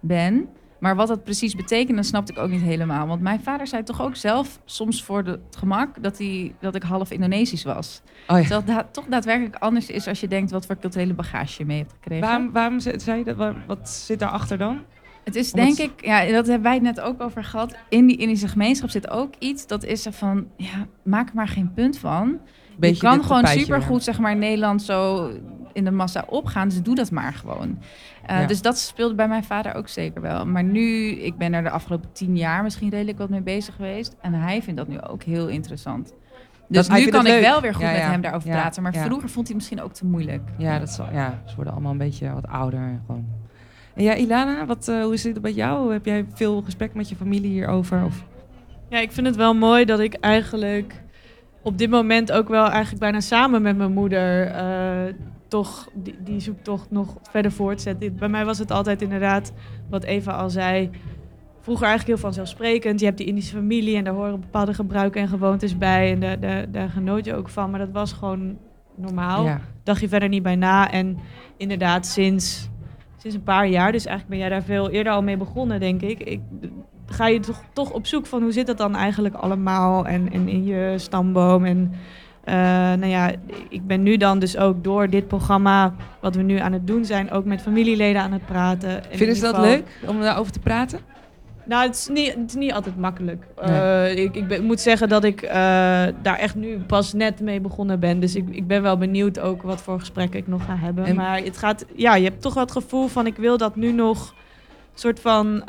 ben. 0.00 0.46
Maar 0.84 0.96
wat 0.96 1.08
dat 1.08 1.24
precies 1.24 1.54
betekende, 1.54 2.02
snapte 2.02 2.32
ik 2.32 2.38
ook 2.38 2.50
niet 2.50 2.60
helemaal. 2.62 3.06
Want 3.06 3.20
mijn 3.20 3.40
vader 3.42 3.66
zei 3.66 3.82
toch 3.82 4.02
ook 4.02 4.16
zelf, 4.16 4.60
soms 4.64 5.02
voor 5.04 5.24
de- 5.24 5.30
het 5.30 5.56
gemak, 5.56 6.02
dat, 6.02 6.18
hij, 6.18 6.54
dat 6.60 6.74
ik 6.74 6.82
half 6.82 7.10
Indonesisch 7.10 7.62
was. 7.64 8.02
Oh 8.28 8.36
ja. 8.36 8.40
Terwijl 8.40 8.60
het 8.60 8.66
da- 8.66 8.88
toch 8.90 9.04
daadwerkelijk 9.08 9.56
anders 9.56 9.86
is 9.90 10.06
als 10.08 10.20
je 10.20 10.28
denkt 10.28 10.50
wat 10.50 10.66
voor 10.66 10.78
culturele 10.78 11.14
bagage 11.14 11.54
je 11.58 11.64
mee 11.66 11.78
hebt 11.78 11.92
gekregen. 11.92 12.26
Waarom, 12.26 12.52
waarom 12.52 12.80
ze- 12.80 12.94
zei 12.96 13.18
je 13.18 13.24
dat? 13.24 13.36
Wa- 13.36 13.54
Wat 13.66 13.88
zit 13.88 14.18
daarachter 14.18 14.58
dan? 14.58 14.78
Het 15.24 15.34
is 15.34 15.52
Omdat- 15.52 15.76
denk 15.76 15.90
ik, 15.92 16.04
ja, 16.04 16.24
dat 16.26 16.46
hebben 16.46 16.62
wij 16.62 16.74
het 16.74 16.82
net 16.82 17.00
ook 17.00 17.22
over 17.22 17.44
gehad. 17.44 17.76
In 17.88 18.06
die 18.06 18.16
Indische 18.16 18.48
gemeenschap 18.48 18.90
zit 18.90 19.10
ook 19.10 19.34
iets, 19.38 19.66
dat 19.66 19.84
is 19.84 20.06
er 20.06 20.12
van, 20.12 20.46
ja, 20.56 20.86
maak 21.02 21.28
er 21.28 21.34
maar 21.34 21.48
geen 21.48 21.72
punt 21.74 21.98
van. 21.98 22.38
Beetje 22.78 22.94
je 23.08 23.14
kan 23.14 23.24
gewoon 23.24 23.46
supergoed, 23.46 24.02
zeg 24.02 24.18
maar, 24.18 24.36
Nederland 24.36 24.82
zo 24.82 25.30
in 25.74 25.84
de 25.84 25.90
massa 25.90 26.24
opgaan. 26.28 26.68
Dus 26.68 26.82
doe 26.82 26.94
dat 26.94 27.10
maar 27.10 27.32
gewoon. 27.32 27.78
Eh, 28.26 28.40
Ja. 28.40 28.46
Dus 28.46 28.62
dat 28.62 28.78
speelde 28.78 29.14
bij 29.14 29.28
mijn 29.28 29.44
vader 29.44 29.74
ook 29.74 29.88
zeker 29.88 30.20
wel. 30.20 30.46
Maar 30.46 30.64
nu, 30.64 31.10
ik 31.10 31.36
ben 31.36 31.52
er 31.54 31.62
de 31.62 31.70
afgelopen 31.70 32.12
tien 32.12 32.36
jaar 32.36 32.62
misschien 32.62 32.88
redelijk 32.90 33.18
wat 33.18 33.28
mee 33.28 33.40
bezig 33.40 33.74
geweest. 33.74 34.16
En 34.20 34.32
hij 34.34 34.62
vindt 34.62 34.78
dat 34.78 34.88
nu 34.88 35.00
ook 35.00 35.22
heel 35.22 35.48
interessant. 35.48 36.12
Dus 36.68 36.88
nu 36.88 37.06
kan 37.06 37.26
ik 37.26 37.32
leuk. 37.32 37.40
wel 37.42 37.60
weer 37.60 37.74
goed 37.74 37.82
Ja, 37.82 37.90
met 37.90 38.00
ja. 38.00 38.10
hem 38.10 38.20
daarover 38.20 38.48
Ja, 38.48 38.54
praten. 38.54 38.82
Maar 38.82 38.94
ja. 38.94 39.04
vroeger 39.04 39.28
vond 39.28 39.46
hij 39.48 39.56
het 39.56 39.64
misschien 39.64 39.82
ook 39.82 39.92
te 39.92 40.06
moeilijk. 40.06 40.42
Ja, 40.58 40.78
dat 40.78 40.90
zal, 40.90 41.06
ja, 41.12 41.42
ze 41.46 41.54
worden 41.54 41.72
allemaal 41.72 41.92
een 41.92 41.98
beetje 41.98 42.32
wat 42.32 42.46
ouder. 42.46 42.78
en 42.78 43.02
Gewoon. 43.06 43.24
En 43.94 44.02
ja, 44.02 44.14
Ilana, 44.14 44.66
wat, 44.66 44.88
eh, 44.88 45.02
hoe 45.02 45.16
zit 45.16 45.32
het 45.32 45.42
bij 45.42 45.52
jou? 45.52 45.92
Heb 45.92 46.04
jij 46.04 46.26
veel 46.32 46.62
gesprek 46.62 46.94
met 46.94 47.08
je 47.08 47.16
familie 47.16 47.50
hierover? 47.50 48.04
Of? 48.04 48.24
Ja, 48.88 48.98
ik 48.98 49.12
vind 49.12 49.26
het 49.26 49.36
wel 49.36 49.54
mooi 49.54 49.84
dat 49.84 50.00
ik 50.00 50.14
eigenlijk 50.14 51.02
op 51.62 51.78
dit 51.78 51.90
moment 51.90 52.32
ook 52.32 52.48
wel 52.48 52.68
eigenlijk 52.68 53.00
bijna 53.00 53.20
samen 53.20 53.62
met 53.62 53.76
mijn 53.76 53.92
moeder 53.92 54.46
eh, 54.46 55.14
toch 55.54 55.88
die, 55.92 56.16
die 56.24 56.40
zoektocht 56.40 56.90
nog 56.90 57.16
verder 57.22 57.52
voortzet. 57.52 58.16
Bij 58.16 58.28
mij 58.28 58.44
was 58.44 58.58
het 58.58 58.70
altijd 58.70 59.02
inderdaad, 59.02 59.52
wat 59.90 60.04
Eva 60.04 60.32
al 60.32 60.50
zei, 60.50 60.90
vroeger 61.60 61.86
eigenlijk 61.86 62.18
heel 62.18 62.28
vanzelfsprekend. 62.28 63.00
Je 63.00 63.06
hebt 63.06 63.18
die 63.18 63.26
Indische 63.26 63.56
familie 63.56 63.96
en 63.96 64.04
daar 64.04 64.14
horen 64.14 64.40
bepaalde 64.40 64.74
gebruiken 64.74 65.20
en 65.20 65.28
gewoontes 65.28 65.78
bij 65.78 66.12
en 66.12 66.20
daar, 66.20 66.40
daar, 66.40 66.70
daar 66.70 66.88
genoot 66.88 67.24
je 67.24 67.34
ook 67.34 67.48
van. 67.48 67.70
Maar 67.70 67.78
dat 67.78 67.90
was 67.92 68.12
gewoon 68.12 68.56
normaal 68.94 69.44
Ja. 69.44 69.60
dacht 69.82 70.00
je 70.00 70.08
verder 70.08 70.28
niet 70.28 70.42
bij 70.42 70.56
na. 70.56 70.90
En 70.90 71.18
inderdaad, 71.56 72.06
sinds, 72.06 72.70
sinds 73.16 73.36
een 73.36 73.42
paar 73.42 73.68
jaar, 73.68 73.92
dus 73.92 74.06
eigenlijk 74.06 74.28
ben 74.28 74.48
jij 74.48 74.58
daar 74.58 74.66
veel 74.66 74.90
eerder 74.90 75.12
al 75.12 75.22
mee 75.22 75.36
begonnen, 75.36 75.80
denk 75.80 76.02
ik. 76.02 76.20
ik 76.20 76.40
ga 77.06 77.26
je 77.26 77.40
toch, 77.40 77.62
toch 77.72 77.92
op 77.92 78.06
zoek 78.06 78.26
van 78.26 78.42
hoe 78.42 78.52
zit 78.52 78.66
dat 78.66 78.78
dan 78.78 78.96
eigenlijk 78.96 79.34
allemaal 79.34 80.06
en, 80.06 80.32
en 80.32 80.48
in 80.48 80.64
je 80.64 80.94
stamboom. 80.96 81.64
En 81.64 81.92
eh, 82.44 82.54
nou 82.54 83.06
ja, 83.06 83.30
ik 83.68 83.86
ben 83.86 84.02
nu 84.02 84.16
dan 84.16 84.38
dus 84.38 84.56
ook 84.56 84.84
door 84.84 85.10
dit 85.10 85.28
programma, 85.28 85.94
wat 86.20 86.34
we 86.34 86.42
nu 86.42 86.58
aan 86.58 86.72
het 86.72 86.86
doen 86.86 87.04
zijn, 87.04 87.30
ook 87.30 87.44
met 87.44 87.62
familieleden 87.62 88.22
aan 88.22 88.32
het 88.32 88.46
praten. 88.46 88.90
In 89.10 89.18
Vinden 89.18 89.36
ze 89.36 89.42
dat 89.42 89.54
geval- 89.54 89.70
leuk 89.70 89.84
om 90.06 90.20
daarover 90.20 90.52
te 90.52 90.58
praten? 90.60 90.98
nou, 91.66 91.86
het 91.86 91.94
is 91.96 92.08
niet, 92.08 92.28
het 92.34 92.42
is 92.46 92.54
niet 92.54 92.72
altijd 92.72 92.96
makkelijk. 92.96 93.44
Nee. 93.66 93.80
Eh, 93.80 94.16
ik, 94.24 94.34
ik 94.36 94.48
ben- 94.48 94.64
moet 94.64 94.80
zeggen 94.80 95.08
dat 95.08 95.24
ik 95.24 95.42
eh, 95.42 95.52
daar 96.22 96.38
echt 96.38 96.54
nu 96.54 96.78
pas 96.78 97.12
net 97.12 97.40
mee 97.40 97.60
begonnen 97.60 98.00
ben. 98.00 98.20
Dus 98.20 98.34
ik, 98.34 98.44
ik 98.50 98.66
ben 98.66 98.82
wel 98.82 98.96
benieuwd 98.98 99.38
ook 99.40 99.62
wat 99.62 99.82
voor 99.82 99.98
gesprekken 99.98 100.38
ik 100.40 100.46
nog 100.46 100.64
ga 100.64 100.76
hebben. 100.76 101.04
En- 101.04 101.14
Maar 101.16 101.38
het 101.38 101.56
gaat, 101.58 101.84
ja, 101.96 102.14
je 102.16 102.24
hebt 102.24 102.42
toch 102.42 102.54
wel 102.54 102.62
het 102.62 102.72
gevoel 102.72 103.06
van 103.06 103.26
ik 103.26 103.36
wil 103.36 103.56
dat 103.58 103.76
nu 103.76 103.92
nog 103.92 104.34
soort 104.94 105.20
van 105.20 105.62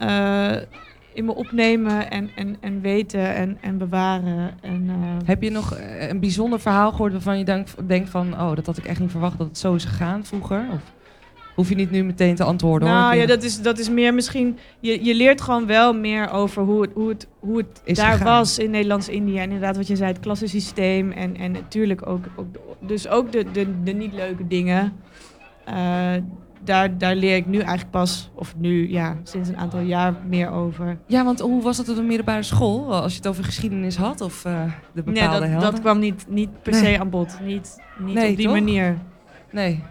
in 1.15 1.25
me 1.25 1.35
opnemen 1.35 2.11
en, 2.11 2.29
en, 2.35 2.57
en 2.59 2.81
weten 2.81 3.35
en, 3.35 3.57
en 3.61 3.77
bewaren. 3.77 4.51
En, 4.61 4.85
eh, 4.89 5.27
Heb 5.27 5.41
je 5.43 5.49
nog 5.51 5.73
eh, 5.75 6.09
een 6.09 6.19
bijzonder 6.19 6.59
verhaal 6.59 6.91
gehoord 6.91 7.11
waarvan 7.11 7.37
je 7.37 7.45
denkt, 7.45 7.75
denkt 7.87 8.09
van... 8.09 8.33
oh, 8.33 8.55
dat 8.55 8.65
had 8.65 8.77
ik 8.77 8.85
echt 8.85 8.99
niet 8.99 9.11
verwacht 9.11 9.37
dat 9.37 9.47
het 9.47 9.57
zo 9.57 9.73
is 9.75 9.85
gegaan 9.85 10.25
vroeger? 10.25 10.65
Of 10.73 10.81
hoef 11.55 11.69
je 11.69 11.75
niet 11.75 11.91
nu 11.91 12.03
meteen 12.03 12.35
te 12.35 12.43
antwoorden? 12.43 12.87
hoor. 12.87 12.97
Nou 12.97 13.13
Ik 13.13 13.19
ja, 13.21 13.27
vind- 13.27 13.41
dat 13.41 13.49
is, 13.51 13.61
dat 13.61 13.79
is 13.79 13.89
meer 13.89 14.13
misschien. 14.13 14.57
Je, 14.79 15.03
je 15.05 15.15
leert 15.15 15.41
gewoon 15.41 15.65
wel 15.65 15.93
meer 15.93 16.29
over 16.31 16.63
hoe 16.63 16.81
het, 16.81 16.91
hoe 16.93 17.09
het, 17.09 17.27
hoe 17.39 17.57
het 17.57 17.81
Is 17.83 17.97
daar 17.97 18.11
gegaan. 18.11 18.37
was 18.37 18.59
in 18.59 18.71
Nederlands-Indië. 18.71 19.37
En 19.37 19.43
inderdaad, 19.43 19.75
wat 19.77 19.87
je 19.87 19.95
zei, 19.95 20.11
het 20.11 20.19
klassensysteem. 20.19 21.11
En, 21.11 21.35
en 21.37 21.51
natuurlijk 21.51 22.07
ook, 22.07 22.25
ook 22.35 22.47
dus 22.79 23.07
ook 23.07 23.31
de, 23.31 23.45
de, 23.51 23.83
de 23.83 23.91
niet 23.91 24.13
leuke 24.13 24.47
dingen. 24.47 24.93
Eh, 25.65 26.11
daar, 26.63 26.97
daar 26.97 27.15
leer 27.15 27.35
ik 27.35 27.45
nu 27.45 27.57
eigenlijk 27.57 27.89
pas, 27.91 28.29
of 28.35 28.55
nu 28.57 28.89
ja, 28.91 29.15
sinds 29.23 29.49
een 29.49 29.57
aantal 29.57 29.79
jaar 29.79 30.13
meer 30.27 30.49
over. 30.49 30.97
Ja, 31.07 31.23
want 31.23 31.39
hoe 31.39 31.61
was 31.61 31.77
dat 31.77 31.89
op 31.89 31.95
de 31.95 32.01
middelbare 32.01 32.43
school? 32.43 32.93
Als 32.95 33.11
je 33.11 33.17
het 33.17 33.27
over 33.27 33.43
geschiedenis 33.43 33.95
had 33.97 34.21
of 34.21 34.45
eh, 34.45 34.63
de 34.93 35.01
Nee, 35.05 35.13
bepaalde 35.13 35.39
dat, 35.39 35.49
helden? 35.49 35.71
dat 35.71 35.79
kwam 35.79 35.99
niet, 35.99 36.25
niet 36.29 36.61
per 36.61 36.71
Nee. 36.71 36.93
se 36.93 36.99
aan 36.99 37.09
bod. 37.09 37.37
Niet, 37.43 37.77
niet 37.99 38.13
Nee, 38.15 38.29
op 38.31 38.35
die 38.37 38.45
toch? 38.45 38.55
manier. 38.55 38.97
Nee, 39.51 39.83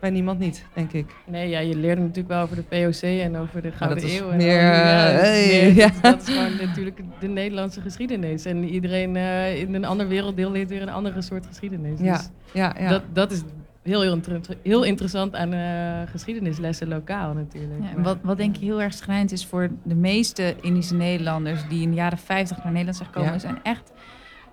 bij 0.00 0.10
niemand 0.10 0.38
niet, 0.38 0.64
denk 0.74 0.92
ik. 0.92 1.14
Nee, 1.26 1.48
ja, 1.48 1.58
je 1.58 1.76
leerde 1.76 2.00
natuurlijk 2.00 2.28
wel 2.28 2.42
over 2.42 2.56
de 2.56 2.62
POC 2.62 3.02
en 3.02 3.36
over 3.36 3.62
de 3.62 3.72
Gouden 3.72 4.04
Eeuw. 4.10 4.30
En 4.30 4.36
meer, 4.36 4.60
ja, 4.62 5.06
eh, 5.08 5.14
dat 5.16 5.22
is 5.24 5.28
hey, 5.28 5.62
meer- 5.62 5.74
ja. 5.74 5.86
dat, 5.88 6.02
dat 6.02 6.28
is 6.28 6.34
gewoon 6.34 6.56
natuurlijk 6.66 7.00
de 7.20 7.28
Nederlandse 7.28 7.80
geschiedenis. 7.80 8.44
En 8.44 8.64
iedereen 8.64 9.16
eh, 9.16 9.60
in 9.60 9.74
een 9.74 9.84
ander 9.84 10.08
werelddeel 10.08 10.50
leert 10.50 10.68
weer 10.68 10.82
een 10.82 10.88
andere 10.90 11.22
soort 11.22 11.46
geschiedenis. 11.46 12.00
Ja, 12.00 12.16
Dus 12.16 12.28
ja, 12.52 12.74
ja. 12.78 12.88
dat, 12.88 13.02
dat 13.12 13.30
is 13.32 13.42
heel, 13.82 14.00
heel, 14.00 14.12
inter- 14.12 14.40
heel 14.62 14.82
interessant 14.82 15.34
aan 15.34 15.52
eh, 15.52 16.10
geschiedenislessen 16.10 16.88
lokaal 16.88 17.32
natuurlijk. 17.32 17.82
Ja, 17.82 17.88
en 17.96 18.02
wat, 18.02 18.18
wat 18.22 18.36
denk 18.36 18.56
ik 18.56 18.62
heel 18.62 18.82
erg 18.82 18.94
schrijnend 18.94 19.32
is 19.32 19.46
voor 19.46 19.70
de 19.82 19.94
meeste 19.94 20.54
Indische 20.60 20.94
Nederlanders 20.94 21.68
die 21.68 21.82
in 21.82 21.88
de 21.90 21.96
jaren 21.96 22.18
50 22.18 22.56
naar 22.56 22.66
Nederland 22.72 22.96
zijn 22.96 23.08
gekomen, 23.08 23.32
Ja. 23.32 23.38
zijn 23.38 23.58
echt 23.62 23.92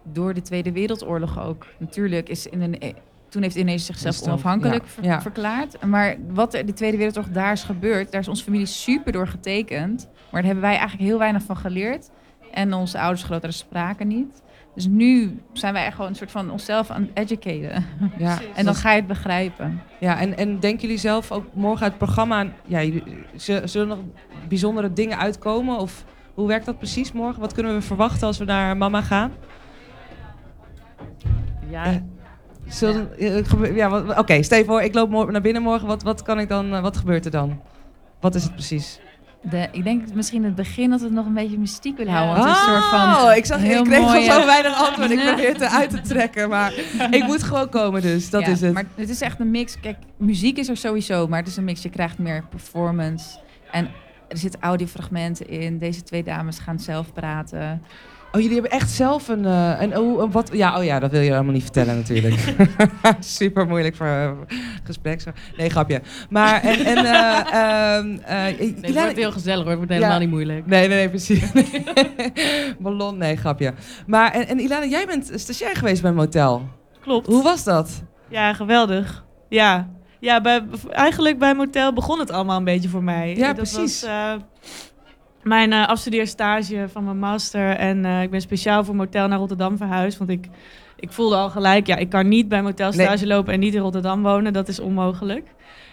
door 0.04 0.34
de 0.34 0.42
Tweede 0.42 0.72
Wereldoorlog 0.72 1.40
ook. 1.44 1.66
Natuurlijk 1.78 2.30
is 2.30 2.48
in 2.48 2.62
een, 2.62 2.96
toen 3.30 3.42
heeft 3.42 3.56
Indonesië 3.56 3.86
zichzelf 3.86 4.16
Zelf- 4.16 4.28
onafhankelijk 4.28 4.84
ja, 4.84 4.90
ver- 4.90 5.04
ja. 5.04 5.22
verklaard. 5.22 5.86
Maar 5.86 6.16
wat 6.30 6.54
er 6.54 6.66
de 6.66 6.74
Tweede 6.74 6.98
Wereldoorlog 6.98 7.32
daar 7.32 7.52
is 7.52 7.64
gebeurd, 7.64 8.12
daar 8.12 8.22
is 8.22 8.28
onze 8.28 8.44
familie 8.44 8.66
super 8.66 9.12
door 9.12 9.28
getekend. 9.28 10.08
Maar 10.14 10.42
daar 10.42 10.44
hebben 10.52 10.62
wij 10.70 10.78
eigenlijk 10.78 11.10
heel 11.10 11.18
weinig 11.20 11.44
van 11.44 11.58
geleerd. 11.58 12.10
En 12.52 12.74
onze 12.74 13.00
ouders 13.00 13.24
grootouders 13.24 13.58
spraken 13.58 14.08
niet. 14.08 14.42
Dus 14.76 14.88
nu 14.88 15.40
zijn 15.54 15.74
wij 15.74 15.86
echt 15.86 15.96
gewoon 15.96 16.10
een 16.10 16.16
soort 16.16 16.32
van 16.32 16.52
onszelf 16.52 16.90
aan 16.90 17.02
het 17.02 17.12
educaten. 17.30 17.86
ja. 18.18 18.40
En 18.56 18.66
dan 18.66 18.76
ga 18.76 18.90
je 18.92 18.96
het 18.98 19.08
begrijpen. 19.08 19.82
Ja, 20.00 20.20
en, 20.20 20.38
en 20.38 20.60
denken 20.60 20.82
jullie 20.82 20.98
zelf 20.98 21.32
ook 21.32 21.46
morgen 21.54 21.82
uit 21.84 21.92
het 21.92 21.98
programma... 22.04 22.46
Ja, 22.66 22.82
zullen 23.36 23.64
er 23.74 23.88
nog 23.88 24.00
bijzondere 24.48 24.94
dingen 24.94 25.18
uitkomen? 25.18 25.78
Of 25.78 26.06
hoe 26.34 26.48
werkt 26.48 26.66
dat 26.66 26.78
precies 26.78 27.12
morgen? 27.12 27.42
Wat 27.42 27.54
kunnen 27.54 27.74
we 27.74 27.82
verwachten 27.82 28.28
als 28.28 28.38
we 28.38 28.46
naar 28.46 28.78
mama 28.78 29.02
gaan? 29.02 29.32
ja, 31.70 31.86
Eh, 31.86 31.96
Zullen, 32.68 33.18
eh, 33.20 33.76
ja, 33.76 33.90
wat- 33.90 34.18
Oké, 34.18 34.44
stel 34.44 34.58
je 34.58 34.66
voor, 34.66 34.82
ik 34.82 34.94
loop 34.94 35.32
naar 35.32 35.42
binnen 35.42 35.62
morgen. 35.62 35.88
Wat, 35.88 36.04
wat, 36.04 36.22
kan 36.22 36.40
ik 36.40 36.50
dan, 36.50 36.74
eh, 36.76 36.82
wat 36.82 36.98
gebeurt 36.98 37.26
er 37.26 37.32
dan? 37.32 37.62
Wat 38.20 38.36
is 38.36 38.44
het 38.44 38.54
precies? 38.54 39.00
De, 39.42 39.68
ik 39.72 39.84
denk 39.84 40.14
misschien 40.14 40.44
het 40.44 40.56
begin 40.56 40.90
dat 40.90 41.00
we 41.00 41.06
het 41.06 41.14
nog 41.16 41.26
een 41.26 41.34
beetje 41.34 41.58
mystiek 41.58 41.98
willen 41.98 42.14
Ja. 42.14 42.20
houden. 42.24 42.44
Want 42.46 42.58
is 42.58 42.62
een 42.68 42.70
soort 42.74 42.84
van 42.84 43.16
Oh, 43.16 43.36
ik, 43.36 43.46
zag, 43.46 43.60
heel 43.60 43.80
ik 43.80 43.84
kreeg 43.84 44.00
mooie- 44.02 44.32
zo 44.32 44.46
weinig 44.46 44.88
antwoord. 44.88 45.12
Ik 45.12 45.20
probeer 45.26 45.48
het 45.54 45.62
eruit 45.62 45.90
te 45.90 46.02
trekken, 46.14 46.50
maar 46.50 46.74
ik 47.12 47.24
moet 47.26 47.44
gewoon 47.44 47.70
komen 47.70 48.02
dus. 48.02 48.30
Dat 48.30 48.42
Ja, 48.42 48.48
is 48.48 48.62
het. 48.62 48.74
Maar 48.74 48.84
het 48.96 49.10
is 49.10 49.22
echt 49.22 49.40
een 49.40 49.52
mix. 49.52 49.80
Kijk, 49.80 49.98
muziek 50.18 50.58
is 50.58 50.68
er 50.70 50.78
sowieso, 50.78 51.28
maar 51.28 51.40
het 51.40 51.48
is 51.48 51.58
een 51.58 51.64
mix. 51.64 51.82
Je 51.82 51.90
krijgt 51.90 52.18
meer 52.18 52.44
performance. 52.50 53.40
En 53.72 53.90
er 54.28 54.38
zitten 54.38 54.60
audiofragmenten 54.62 55.50
in. 55.50 55.78
Deze 55.78 56.04
twee 56.04 56.24
dames 56.24 56.60
gaan 56.60 56.80
zelf 56.80 57.14
praten. 57.14 57.82
Oh, 58.32 58.42
jullie 58.42 58.54
hebben 58.60 58.72
echt 58.80 58.90
zelf 58.90 59.28
een... 59.28 59.46
eh, 59.46 59.82
een, 59.82 59.98
oh, 59.98 60.22
een 60.22 60.32
wat, 60.32 60.50
ja, 60.54 60.78
oh 60.78 60.84
ja, 60.84 61.00
dat 61.00 61.12
wil 61.12 61.22
je 61.22 61.34
allemaal 61.34 61.54
niet 61.54 61.64
vertellen 61.64 61.96
natuurlijk. 61.96 62.56
Super 63.20 63.68
moeilijk 63.68 63.96
voor 63.96 64.08
eh, 64.08 64.32
gesprek. 64.84 65.22
Zo. 65.22 65.32
Nee, 65.58 65.70
grapje. 65.70 66.02
Maar, 66.30 66.62
en... 66.64 66.86
en 66.86 66.98
eh, 66.98 67.40
ehm, 67.40 68.18
eh, 68.26 68.60
nee, 68.60 68.76
het 68.82 68.94
wordt 68.94 69.16
heel 69.16 69.32
gezellig 69.32 69.60
hoor, 69.60 69.68
het 69.70 69.78
wordt 69.78 69.92
helemaal 69.92 70.14
Ja. 70.14 70.20
niet 70.20 70.30
moeilijk. 70.30 70.66
Nee, 70.66 70.88
nee, 70.88 70.98
nee, 70.98 71.10
precies. 71.10 71.44
Ballon, 72.80 73.18
nee, 73.18 73.36
grapje. 73.36 73.74
Maar, 74.08 74.32
en, 74.32 74.48
en 74.48 74.60
Ilana, 74.60 74.86
jij 74.86 75.06
bent 75.06 75.32
stagiair 75.36 75.76
geweest 75.76 76.02
bij 76.02 76.12
Motel. 76.12 76.68
Klopt. 77.02 77.28
Hoe 77.28 77.44
was 77.44 77.64
dat? 77.64 78.04
Ja, 78.30 78.54
geweldig. 78.54 79.26
Ja, 79.50 79.90
ja 80.20 80.42
bij, 80.42 80.64
eigenlijk 80.90 81.40
bij 81.40 81.56
Motel 81.56 81.94
begon 81.94 82.20
het 82.20 82.32
allemaal 82.32 82.58
een 82.58 82.64
beetje 82.64 82.90
voor 82.90 83.04
mij. 83.04 83.36
Ja, 83.36 83.48
Dat 83.48 83.56
precies. 83.56 84.02
Was, 84.02 84.10
mijn 85.44 85.72
uh, 85.72 85.88
afstudeerstage 85.88 86.86
van 86.92 87.04
mijn 87.04 87.20
master. 87.20 87.76
En 87.76 88.06
uh, 88.06 88.22
ik 88.22 88.30
ben 88.32 88.42
speciaal 88.42 88.84
voor 88.84 88.96
motel 88.96 89.28
naar 89.28 89.38
Rotterdam 89.40 89.78
verhuisd. 89.78 90.18
Want 90.18 90.30
ik, 90.30 90.48
ik 90.96 91.12
voelde 91.12 91.36
al 91.36 91.50
gelijk, 91.50 91.88
ja, 91.88 91.96
ik 91.96 92.10
kan 92.10 92.28
niet 92.28 92.48
bij 92.48 92.62
motel 92.62 92.92
stage 92.92 93.26
nee. 93.26 93.36
lopen 93.36 93.54
en 93.54 93.60
niet 93.60 93.74
in 93.74 93.82
Rotterdam 93.82 94.22
wonen. 94.22 94.54
Dat 94.54 94.68
is 94.68 94.80
onmogelijk. 94.80 95.48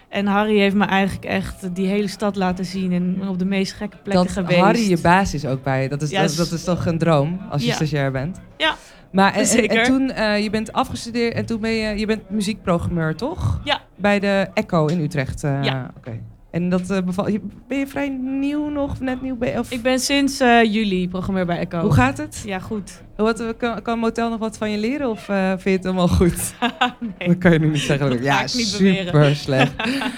En 0.09 0.27
Harry 0.27 0.59
heeft 0.59 0.75
me 0.75 0.85
eigenlijk 0.85 1.25
echt 1.25 1.75
die 1.75 1.87
hele 1.87 2.09
stad 2.09 2.37
laten 2.37 2.65
zien 2.65 2.93
en 2.93 3.29
op 3.29 3.39
de 3.39 3.45
meest 3.45 3.73
gekke 3.73 3.97
plekken 3.97 4.25
dat 4.25 4.33
geweest. 4.33 4.61
Harry 4.61 4.89
je 4.89 4.99
baas 5.01 5.35
is 5.35 5.47
ook 5.47 5.63
bij 5.63 5.83
je. 5.83 5.89
Dat 5.89 6.03
is, 6.03 6.11
Ja, 6.11 6.23
dat, 6.23 6.37
dat 6.37 6.53
is 6.53 6.65
toch 6.65 6.87
een 6.87 6.99
droom 6.99 7.41
als 7.51 7.61
je 7.63 7.69
Ja. 7.69 7.75
stagiair 7.75 8.11
bent? 8.13 8.41
Ja, 8.57 8.75
Maar 9.11 9.33
en, 9.33 9.41
en, 9.41 9.47
Zeker. 9.47 9.79
en 9.81 9.85
toen, 9.85 10.11
eh, 10.11 10.43
je 10.43 10.51
bent 10.51 10.73
afgestudeerd 10.73 11.35
en 11.35 11.47
toen 11.47 11.61
ben 11.61 11.71
je, 11.71 11.99
je 11.99 12.07
bent 12.07 12.31
muziekprogrammeur, 12.31 13.17
toch? 13.17 13.61
Ja. 13.65 13.81
Bij 13.97 14.21
de 14.21 14.47
Echo 14.55 14.87
in 14.87 15.01
Utrecht. 15.01 15.45
eh, 15.45 15.63
Ja. 15.63 15.91
Oké. 15.97 16.21
En 16.51 16.69
dat 16.69 16.91
eh, 16.91 17.03
beval, 17.03 17.29
je- 17.29 17.41
ben 17.69 17.79
je 17.79 17.87
vrij 17.87 18.09
nieuw 18.21 18.69
nog, 18.69 18.91
of 18.91 19.01
net 19.01 19.23
nieuw? 19.23 19.37
bij- 19.37 19.59
Of, 19.59 19.71
ik 19.71 19.83
ben 19.83 19.99
sinds 19.99 20.41
eh, 20.41 20.63
juli 20.65 21.09
programmeur 21.09 21.47
bij 21.47 21.59
Echo. 21.59 21.81
hoe 21.81 21.93
gaat 21.93 22.19
het? 22.19 22.43
Ja, 22.47 22.59
goed. 22.59 23.03
Wat, 23.17 23.41
eh, 23.41 23.47
kan, 23.59 23.83
kan 23.83 23.99
Motel 23.99 24.31
nog 24.31 24.39
wat 24.39 24.57
van 24.59 24.71
je 24.71 24.79
leren 24.79 25.11
of 25.11 25.29
eh, 25.29 25.49
vind 25.49 25.63
je 25.63 25.71
het 25.71 25.83
helemaal 25.85 26.09
goed? 26.09 26.55
nee. 27.19 27.29
Dat 27.29 27.39
kan 27.39 27.53
je 27.53 27.59
nu 27.59 27.69
niet 27.69 27.81
zeggen. 27.81 28.11
Dat 28.11 28.23
ja, 28.23 28.45
beweren. 28.79 29.07
super 29.07 29.37
slecht. 29.37 29.73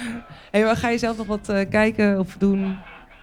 hey, 0.50 0.64
maar 0.64 0.76
ga 0.76 0.88
je 0.88 0.98
zelf 0.98 1.16
nog 1.16 1.26
wat 1.26 1.48
eh, 1.48 1.68
kijken 1.70 2.18
of 2.18 2.36
doen? 2.38 2.76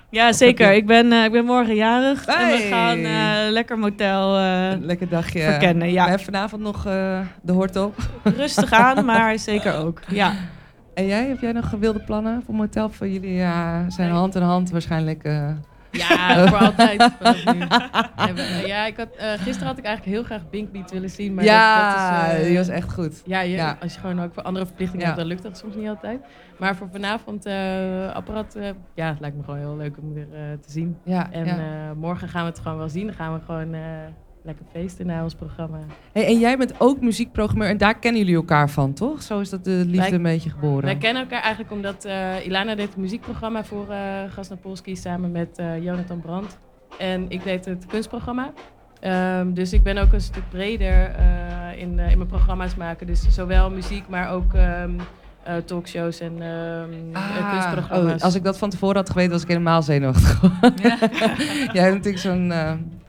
Ja, 0.09 0.33
zeker. 0.33 0.73
Ik 0.73 0.85
ben, 0.85 1.11
eh, 1.11 1.23
ik 1.23 1.31
ben 1.31 1.45
morgen 1.45 1.75
jarig 1.75 2.25
en 2.25 2.47
we 2.51 2.57
gaan 2.69 2.97
eh, 2.97 3.51
lekker 3.51 3.77
motel 3.79 4.37
eh, 4.37 4.69
Een 4.69 4.85
lekker 4.85 5.09
dagje. 5.09 5.41
verkennen. 5.41 5.87
We 5.87 5.93
Ja, 5.93 6.03
hebben 6.07 6.25
vanavond 6.25 6.61
nog 6.61 6.85
eh, 6.85 7.19
de 7.41 7.51
hort 7.51 7.75
op. 7.75 7.95
rustig 8.23 8.71
aan, 8.71 9.05
maar 9.05 9.39
zeker 9.39 9.77
ook. 9.77 9.99
Ja. 10.07 10.33
En 10.95 11.05
jij, 11.05 11.27
heb 11.27 11.39
jij 11.39 11.51
nog 11.51 11.69
gewilde 11.69 11.99
plannen 11.99 12.43
voor 12.45 12.55
motel? 12.55 12.89
Voor 12.89 13.07
jullie 13.07 13.33
ja, 13.33 13.89
zijn 13.89 14.09
Nee. 14.09 14.17
hand 14.17 14.35
in 14.35 14.41
hand 14.41 14.69
waarschijnlijk. 14.69 15.23
eh, 15.23 15.49
Ja, 15.91 16.47
voor 16.47 16.57
altijd. 16.57 17.11
nu. 17.53 17.67
Ja, 18.67 18.85
ik 18.85 18.97
had, 18.97 19.07
eh, 19.17 19.31
gisteren 19.31 19.67
had 19.67 19.77
ik 19.77 19.83
eigenlijk 19.85 20.15
heel 20.15 20.23
graag 20.23 20.49
Pink 20.49 20.71
Beat 20.71 20.91
willen 20.91 21.09
zien. 21.09 21.33
Maar 21.33 21.43
ja, 21.43 21.75
dat, 21.81 21.91
dat 21.91 22.01
is, 22.33 22.39
eh, 22.39 22.45
die 22.47 22.57
was 22.57 22.67
echt 22.67 22.93
goed. 22.93 23.21
Ja, 23.25 23.39
je, 23.41 23.55
Ja. 23.55 23.77
als 23.81 23.93
je 23.93 23.99
gewoon 23.99 24.21
ook 24.21 24.33
voor 24.33 24.43
andere 24.43 24.65
verplichtingen 24.65 25.01
Ja. 25.05 25.11
hebt, 25.11 25.19
dan 25.19 25.29
lukt 25.29 25.43
dat 25.43 25.57
soms 25.57 25.75
niet 25.75 25.87
altijd. 25.87 26.19
Maar 26.59 26.75
voor 26.75 26.87
vanavond, 26.91 27.45
eh 27.45 28.11
apparaat, 28.13 28.55
eh, 28.55 28.69
ja, 28.93 29.07
het 29.09 29.19
lijkt 29.19 29.37
me 29.37 29.43
gewoon 29.43 29.59
heel 29.59 29.77
leuk 29.77 29.97
om 30.01 30.13
weer 30.13 30.27
eh, 30.33 30.39
te 30.61 30.71
zien. 30.71 30.97
Ja, 31.03 31.31
En 31.31 31.47
eh, 31.47 31.55
morgen 31.95 32.29
gaan 32.29 32.43
we 32.43 32.49
het 32.49 32.59
gewoon 32.59 32.77
wel 32.77 32.89
zien. 32.89 33.05
Dan 33.05 33.15
gaan 33.15 33.33
we 33.33 33.39
gewoon 33.45 33.73
eh, 33.73 33.81
lekker 34.45 34.65
feesten 34.71 35.05
na 35.05 35.23
ons 35.23 35.35
programma. 35.35 35.77
Hey, 36.11 36.25
en 36.25 36.39
jij 36.39 36.57
bent 36.57 36.73
ook 36.77 37.01
muziekprogrammeur 37.01 37.69
en 37.69 37.77
daar 37.77 37.99
kennen 37.99 38.21
jullie 38.21 38.35
elkaar 38.35 38.69
van, 38.69 38.93
toch? 38.93 39.21
Zo 39.21 39.39
is 39.39 39.49
dat 39.49 39.63
de 39.63 39.83
liefde 39.85 39.97
Wij- 39.97 40.11
een 40.13 40.21
beetje 40.23 40.49
geboren. 40.49 40.83
Wij 40.85 40.97
kennen 40.97 41.21
elkaar 41.21 41.41
eigenlijk 41.41 41.71
omdat 41.73 42.05
eh, 42.05 42.45
Ilana 42.45 42.75
deed 42.75 42.87
het 42.87 42.97
muziekprogramma 42.97 43.63
voor 43.63 43.89
eh 43.89 43.99
Gasnapolski 44.29 44.95
samen 44.95 45.31
met 45.31 45.57
eh, 45.57 45.83
Jonathan 45.83 46.21
Brandt. 46.21 46.57
En 46.99 47.25
ik 47.29 47.43
deed 47.43 47.65
het 47.65 47.85
kunstprogramma. 47.85 48.51
Ehm, 48.99 49.53
dus 49.53 49.73
ik 49.73 49.83
ben 49.83 49.97
ook 49.97 50.13
een 50.13 50.21
stuk 50.21 50.49
breder 50.49 51.15
in, 51.77 51.87
in 51.99 52.17
mijn 52.17 52.27
programma's 52.27 52.75
maken. 52.75 53.07
Dus 53.07 53.27
zowel 53.29 53.69
muziek, 53.71 54.07
maar 54.07 54.31
ook 54.31 54.53
ehm, 54.53 54.91
eh, 55.43 55.55
talkshows 55.55 56.19
en 56.19 56.31
ehm 56.41 56.89
eh, 57.13 57.51
kunstprogramma's. 57.51 58.15
oh, 58.19 58.23
als 58.23 58.35
ik 58.35 58.43
dat 58.43 58.57
van 58.57 58.69
tevoren 58.69 58.95
had 58.95 59.09
geweten, 59.09 59.31
was 59.31 59.41
ik 59.41 59.47
helemaal 59.47 59.81
zenuwachtig. 59.81 60.41
Jij 61.73 61.83
hebt 61.83 61.93
natuurlijk 61.95 62.17
zo'n, 62.17 62.51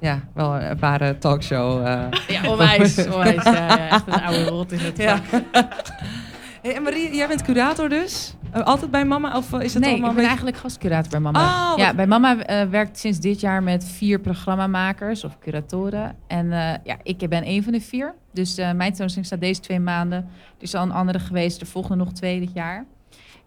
ja, 0.00 0.20
wel 0.34 0.54
een 0.54 0.60
ervaren 0.60 1.18
talkshow. 1.18 1.86
eh. 1.86 2.02
Ja, 2.42 2.50
onwijs. 2.50 3.06
onwijs 3.14 3.44
ja, 3.44 3.88
echt 3.90 4.06
een 4.06 4.22
oude 4.22 4.44
rot 4.44 4.72
in 4.72 4.78
het 4.78 4.96
Ja. 4.98 5.18
vak. 5.22 5.42
Hey, 6.62 6.74
en 6.76 6.82
Marie, 6.82 7.14
jij 7.16 7.28
bent 7.28 7.42
curator 7.42 7.88
dus? 7.88 8.34
Eh, 8.50 8.62
altijd 8.62 8.90
bij 8.90 9.04
mama? 9.04 9.36
Of 9.36 9.52
eh, 9.52 9.60
is 9.60 9.74
het 9.74 9.82
nee, 9.82 9.96
ik 9.96 10.14
ben 10.14 10.24
eigenlijk 10.24 10.56
gastcurator 10.56 11.10
bij 11.10 11.20
Mama. 11.20 11.40
Oh, 11.40 11.68
wat- 11.70 11.78
ja, 11.78 11.94
bij 11.94 12.06
Mama 12.06 12.36
eh, 12.38 12.68
werkt 12.68 12.98
sinds 12.98 13.18
dit 13.20 13.40
jaar 13.40 13.62
met 13.62 13.84
vier 13.84 14.18
programmamakers 14.20 15.24
of 15.24 15.38
curatoren. 15.38 16.16
En 16.26 16.52
eh, 16.52 16.74
ja, 16.84 16.96
ik 17.02 17.28
ben 17.28 17.46
een 17.48 17.62
van 17.62 17.72
de 17.72 17.80
vier. 17.80 18.14
Dus 18.32 18.56
eh, 18.58 18.64
mijn 18.64 18.78
tentoonstelling 18.88 19.26
staat 19.26 19.40
deze 19.40 19.60
twee 19.60 19.80
maanden. 19.80 20.18
Er 20.56 20.62
is 20.62 20.74
al 20.74 20.82
een 20.82 20.92
andere 20.92 21.18
geweest, 21.18 21.60
de 21.60 21.66
volgende 21.66 22.04
nog 22.04 22.12
twee 22.12 22.40
dit 22.40 22.50
jaar. 22.54 22.84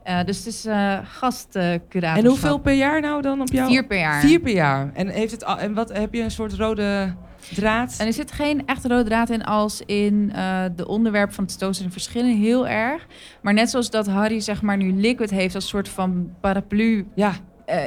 Eh, 0.09 0.25
dus 0.25 0.37
het 0.37 0.45
is 0.45 0.65
eh 0.65 0.97
gastcurator. 1.03 2.23
En 2.23 2.25
hoeveel 2.25 2.57
per 2.57 2.73
jaar 2.73 3.01
nou 3.01 3.21
dan 3.21 3.41
op 3.41 3.47
jou? 3.47 3.69
Vier 3.69 3.85
per 3.85 3.97
jaar. 3.97 4.21
Vier 4.21 4.39
per 4.39 4.53
jaar. 4.53 4.91
En, 4.93 5.07
heeft 5.07 5.31
het, 5.31 5.43
en 5.43 5.73
wat, 5.73 5.93
heb 5.93 6.13
je 6.13 6.21
een 6.21 6.31
soort 6.31 6.53
rode 6.53 7.13
draad? 7.55 7.95
En 7.99 8.07
er 8.07 8.13
zit 8.13 8.31
geen 8.31 8.67
echte 8.67 8.87
rode 8.87 9.03
draad 9.03 9.29
in 9.29 9.43
als 9.43 9.81
in 9.85 10.31
eh, 10.35 10.63
de 10.75 10.87
onderwerpen 10.87 11.35
van 11.35 11.43
het 11.43 11.53
tentoonstelling 11.53 11.93
verschillen 11.93 12.37
heel 12.37 12.67
erg. 12.67 13.07
Maar 13.41 13.53
net 13.53 13.69
zoals 13.69 13.89
dat 13.89 14.07
Harry 14.07 14.39
zeg 14.39 14.61
maar 14.61 14.77
nu 14.77 14.93
Liquid 14.93 15.29
heeft 15.29 15.55
als 15.55 15.67
soort 15.67 15.89
van 15.89 16.33
paraplu 16.41 17.07
ja, 17.15 17.33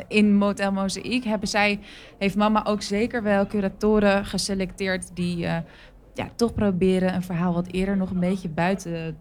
in 0.09 0.35
Motel 0.37 0.73
Mozaïek 0.73 1.25
hebben 1.25 1.49
zij, 1.49 1.81
heeft 2.19 2.37
mama 2.37 2.65
ook 2.65 2.83
zeker 2.83 3.23
wel 3.23 3.47
curatoren 3.47 4.25
geselecteerd 4.25 5.11
die 5.15 5.37
ja, 6.15 6.29
toch 6.37 6.55
proberen 6.55 7.15
een 7.15 7.23
verhaal 7.23 7.55
wat 7.55 7.67
eerder 7.71 7.97
nog 7.97 8.11
een 8.11 8.21
beetje 8.21 8.49
buiten 8.49 8.93
het 8.93 9.21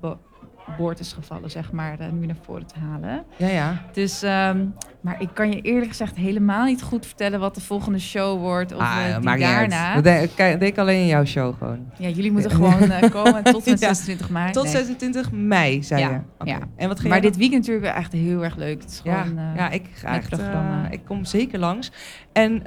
bo- 0.65 0.73
boord 0.77 0.99
is 0.99 1.13
gevallen, 1.13 1.51
zeg 1.51 1.71
maar, 1.71 1.99
eh, 1.99 2.07
nu 2.11 2.25
naar 2.25 2.35
voren 2.41 2.65
te 2.67 2.79
halen. 2.79 3.23
ja, 3.37 3.47
ja. 3.47 3.81
Dus, 3.93 4.23
ehm, 4.23 4.65
maar 5.01 5.21
ik 5.21 5.29
kan 5.33 5.51
je 5.51 5.61
eerlijk 5.61 5.87
gezegd 5.89 6.15
helemaal 6.15 6.65
niet 6.65 6.81
goed 6.81 7.05
vertellen 7.05 7.39
wat 7.39 7.55
de 7.55 7.61
volgende 7.61 7.99
show 7.99 8.39
wordt 8.39 8.73
of 8.73 8.81
Ah, 8.81 9.09
eh, 9.09 9.21
die 9.21 9.37
daarna. 9.37 9.93
Dat 9.95 10.03
denk, 10.03 10.29
kijk, 10.35 10.59
denk 10.59 10.77
alleen 10.77 10.99
in 11.01 11.07
jouw 11.07 11.25
show 11.25 11.57
gewoon. 11.57 11.79
Ja, 11.97 12.07
jullie 12.09 12.31
moeten 12.31 12.51
gewoon 12.51 12.91
eh, 12.91 13.09
komen 13.11 13.43
tot 13.53 13.65
en 13.65 13.71
met 13.71 13.79
Ja. 13.79 13.93
26 13.93 14.29
mei. 14.29 14.51
Tot 14.51 14.63
Nee. 14.63 14.71
26 14.71 15.31
mei, 15.31 15.83
zei 15.83 16.01
Ja, 16.01 16.09
je. 16.39 16.45
Ja. 16.45 16.59
En 16.75 16.87
wat 16.87 16.99
ga 16.99 17.07
Maar 17.07 17.21
dit 17.21 17.37
weekend 17.37 17.67
natuurlijk 17.67 17.95
echt 17.95 18.11
heel 18.11 18.43
erg 18.43 18.55
leuk. 18.55 18.81
Het 18.81 18.91
is 18.91 19.01
Ja, 19.03 19.21
gewoon, 19.23 19.55
ja, 19.55 19.69
ik 19.69 19.85
ga 19.93 20.15
echt, 20.15 20.37
eh, 20.39 20.85
ik 20.89 21.01
kom 21.05 21.25
zeker 21.25 21.59
langs. 21.59 21.91
En 22.33 22.61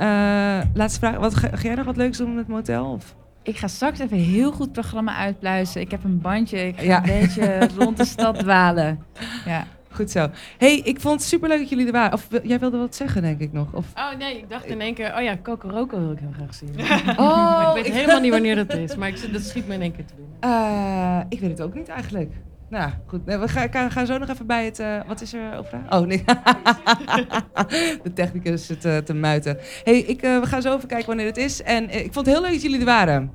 laatste 0.74 0.98
vraag, 0.98 1.16
wat 1.16 1.34
ga, 1.34 1.48
ga 1.52 1.62
jij 1.62 1.74
nog 1.74 1.84
wat 1.86 1.96
leuks 1.96 2.18
doen 2.18 2.34
met 2.34 2.48
motel? 2.48 2.84
Of? 2.92 3.14
Ik 3.44 3.56
ga 3.56 3.66
straks 3.68 3.98
even 3.98 4.16
een 4.18 4.24
heel 4.24 4.52
goed 4.52 4.72
programma 4.72 5.16
uitpluizen. 5.16 5.80
Ik 5.80 5.90
heb 5.90 6.04
een 6.04 6.20
bandje. 6.20 6.66
Ik 6.66 6.76
ga 6.76 6.82
Ja. 6.82 6.96
een 6.96 7.20
beetje 7.20 7.68
rond 7.78 7.96
de 7.96 8.04
stad 8.04 8.38
dwalen. 8.38 9.04
Ja. 9.46 9.66
Goed 9.90 10.10
zo. 10.10 10.30
hey, 10.58 10.78
ik 10.78 11.00
vond 11.00 11.14
het 11.20 11.28
superleuk 11.28 11.58
dat 11.58 11.68
jullie 11.68 11.86
er 11.86 11.92
waren. 11.92 12.12
Of 12.12 12.28
jij 12.42 12.58
wilde 12.58 12.76
wat 12.78 12.94
zeggen, 12.94 13.22
denk 13.22 13.40
ik 13.40 13.52
nog. 13.52 13.72
Of, 13.72 13.86
Oh 13.94 14.18
nee, 14.18 14.38
ik 14.38 14.48
dacht 14.50 14.66
in 14.66 14.80
één 14.80 14.94
keer, 14.94 15.14
oh 15.16 15.22
ja, 15.22 15.36
Kokoroko 15.36 15.98
wil 15.98 16.10
ik 16.10 16.18
heel 16.18 16.32
graag 16.36 16.54
zien. 16.54 16.70
oh, 17.18 17.56
maar 17.66 17.76
ik 17.78 17.82
weet 17.84 17.92
helemaal 17.92 18.20
niet 18.20 18.30
wanneer 18.32 18.56
dat 18.56 18.74
is. 18.74 18.96
Maar 18.96 19.08
ik, 19.08 19.16
zit- 19.16 19.32
dat 19.32 19.42
schiet 19.42 19.66
me 19.68 19.74
in 19.74 19.80
één 19.82 19.92
keer 19.92 20.04
te 20.06 20.14
binnen. 20.16 20.34
Eh, 20.40 21.20
ik 21.28 21.40
weet 21.40 21.50
het 21.50 21.60
ook 21.60 21.74
niet 21.74 21.88
eigenlijk. 21.88 22.32
Nou, 22.74 22.90
goed. 23.06 23.26
Nee, 23.26 23.38
we 23.38 23.48
gaan, 23.48 23.68
gaan, 23.72 23.90
gaan 23.90 24.06
zo 24.06 24.18
nog 24.18 24.28
even 24.28 24.46
bij 24.46 24.64
het... 24.64 24.78
eh, 24.78 25.00
wat 25.06 25.20
is 25.20 25.32
er 25.32 25.58
over? 25.58 25.80
Oh, 25.88 26.00
nee. 26.00 26.24
De 28.02 28.12
technicus 28.14 28.66
zit 28.66 28.84
eh, 28.84 28.96
te 28.96 29.14
muiten. 29.14 29.58
hey, 29.84 29.98
ik, 29.98 30.22
eh, 30.22 30.40
we 30.40 30.46
gaan 30.46 30.62
zo 30.62 30.76
even 30.76 30.88
kijken 30.88 31.06
wanneer 31.06 31.26
het 31.26 31.36
is. 31.36 31.62
En 31.62 31.90
ik 31.90 32.12
vond 32.12 32.26
het 32.26 32.34
heel 32.34 32.40
leuk 32.40 32.52
dat 32.52 32.62
jullie 32.62 32.78
er 32.78 32.84
waren. 32.84 33.30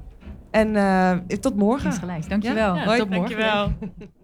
En 0.51 0.75
eh, 0.75 1.37
tot 1.39 1.55
morgen. 1.55 1.85
Insgelijks. 1.85 2.27
Dankjewel. 2.27 2.75
Ja, 2.75 2.83
Hoi. 2.83 2.99
tot 2.99 3.09
morgen. 3.09 3.37
Dankjewel. 3.37 3.73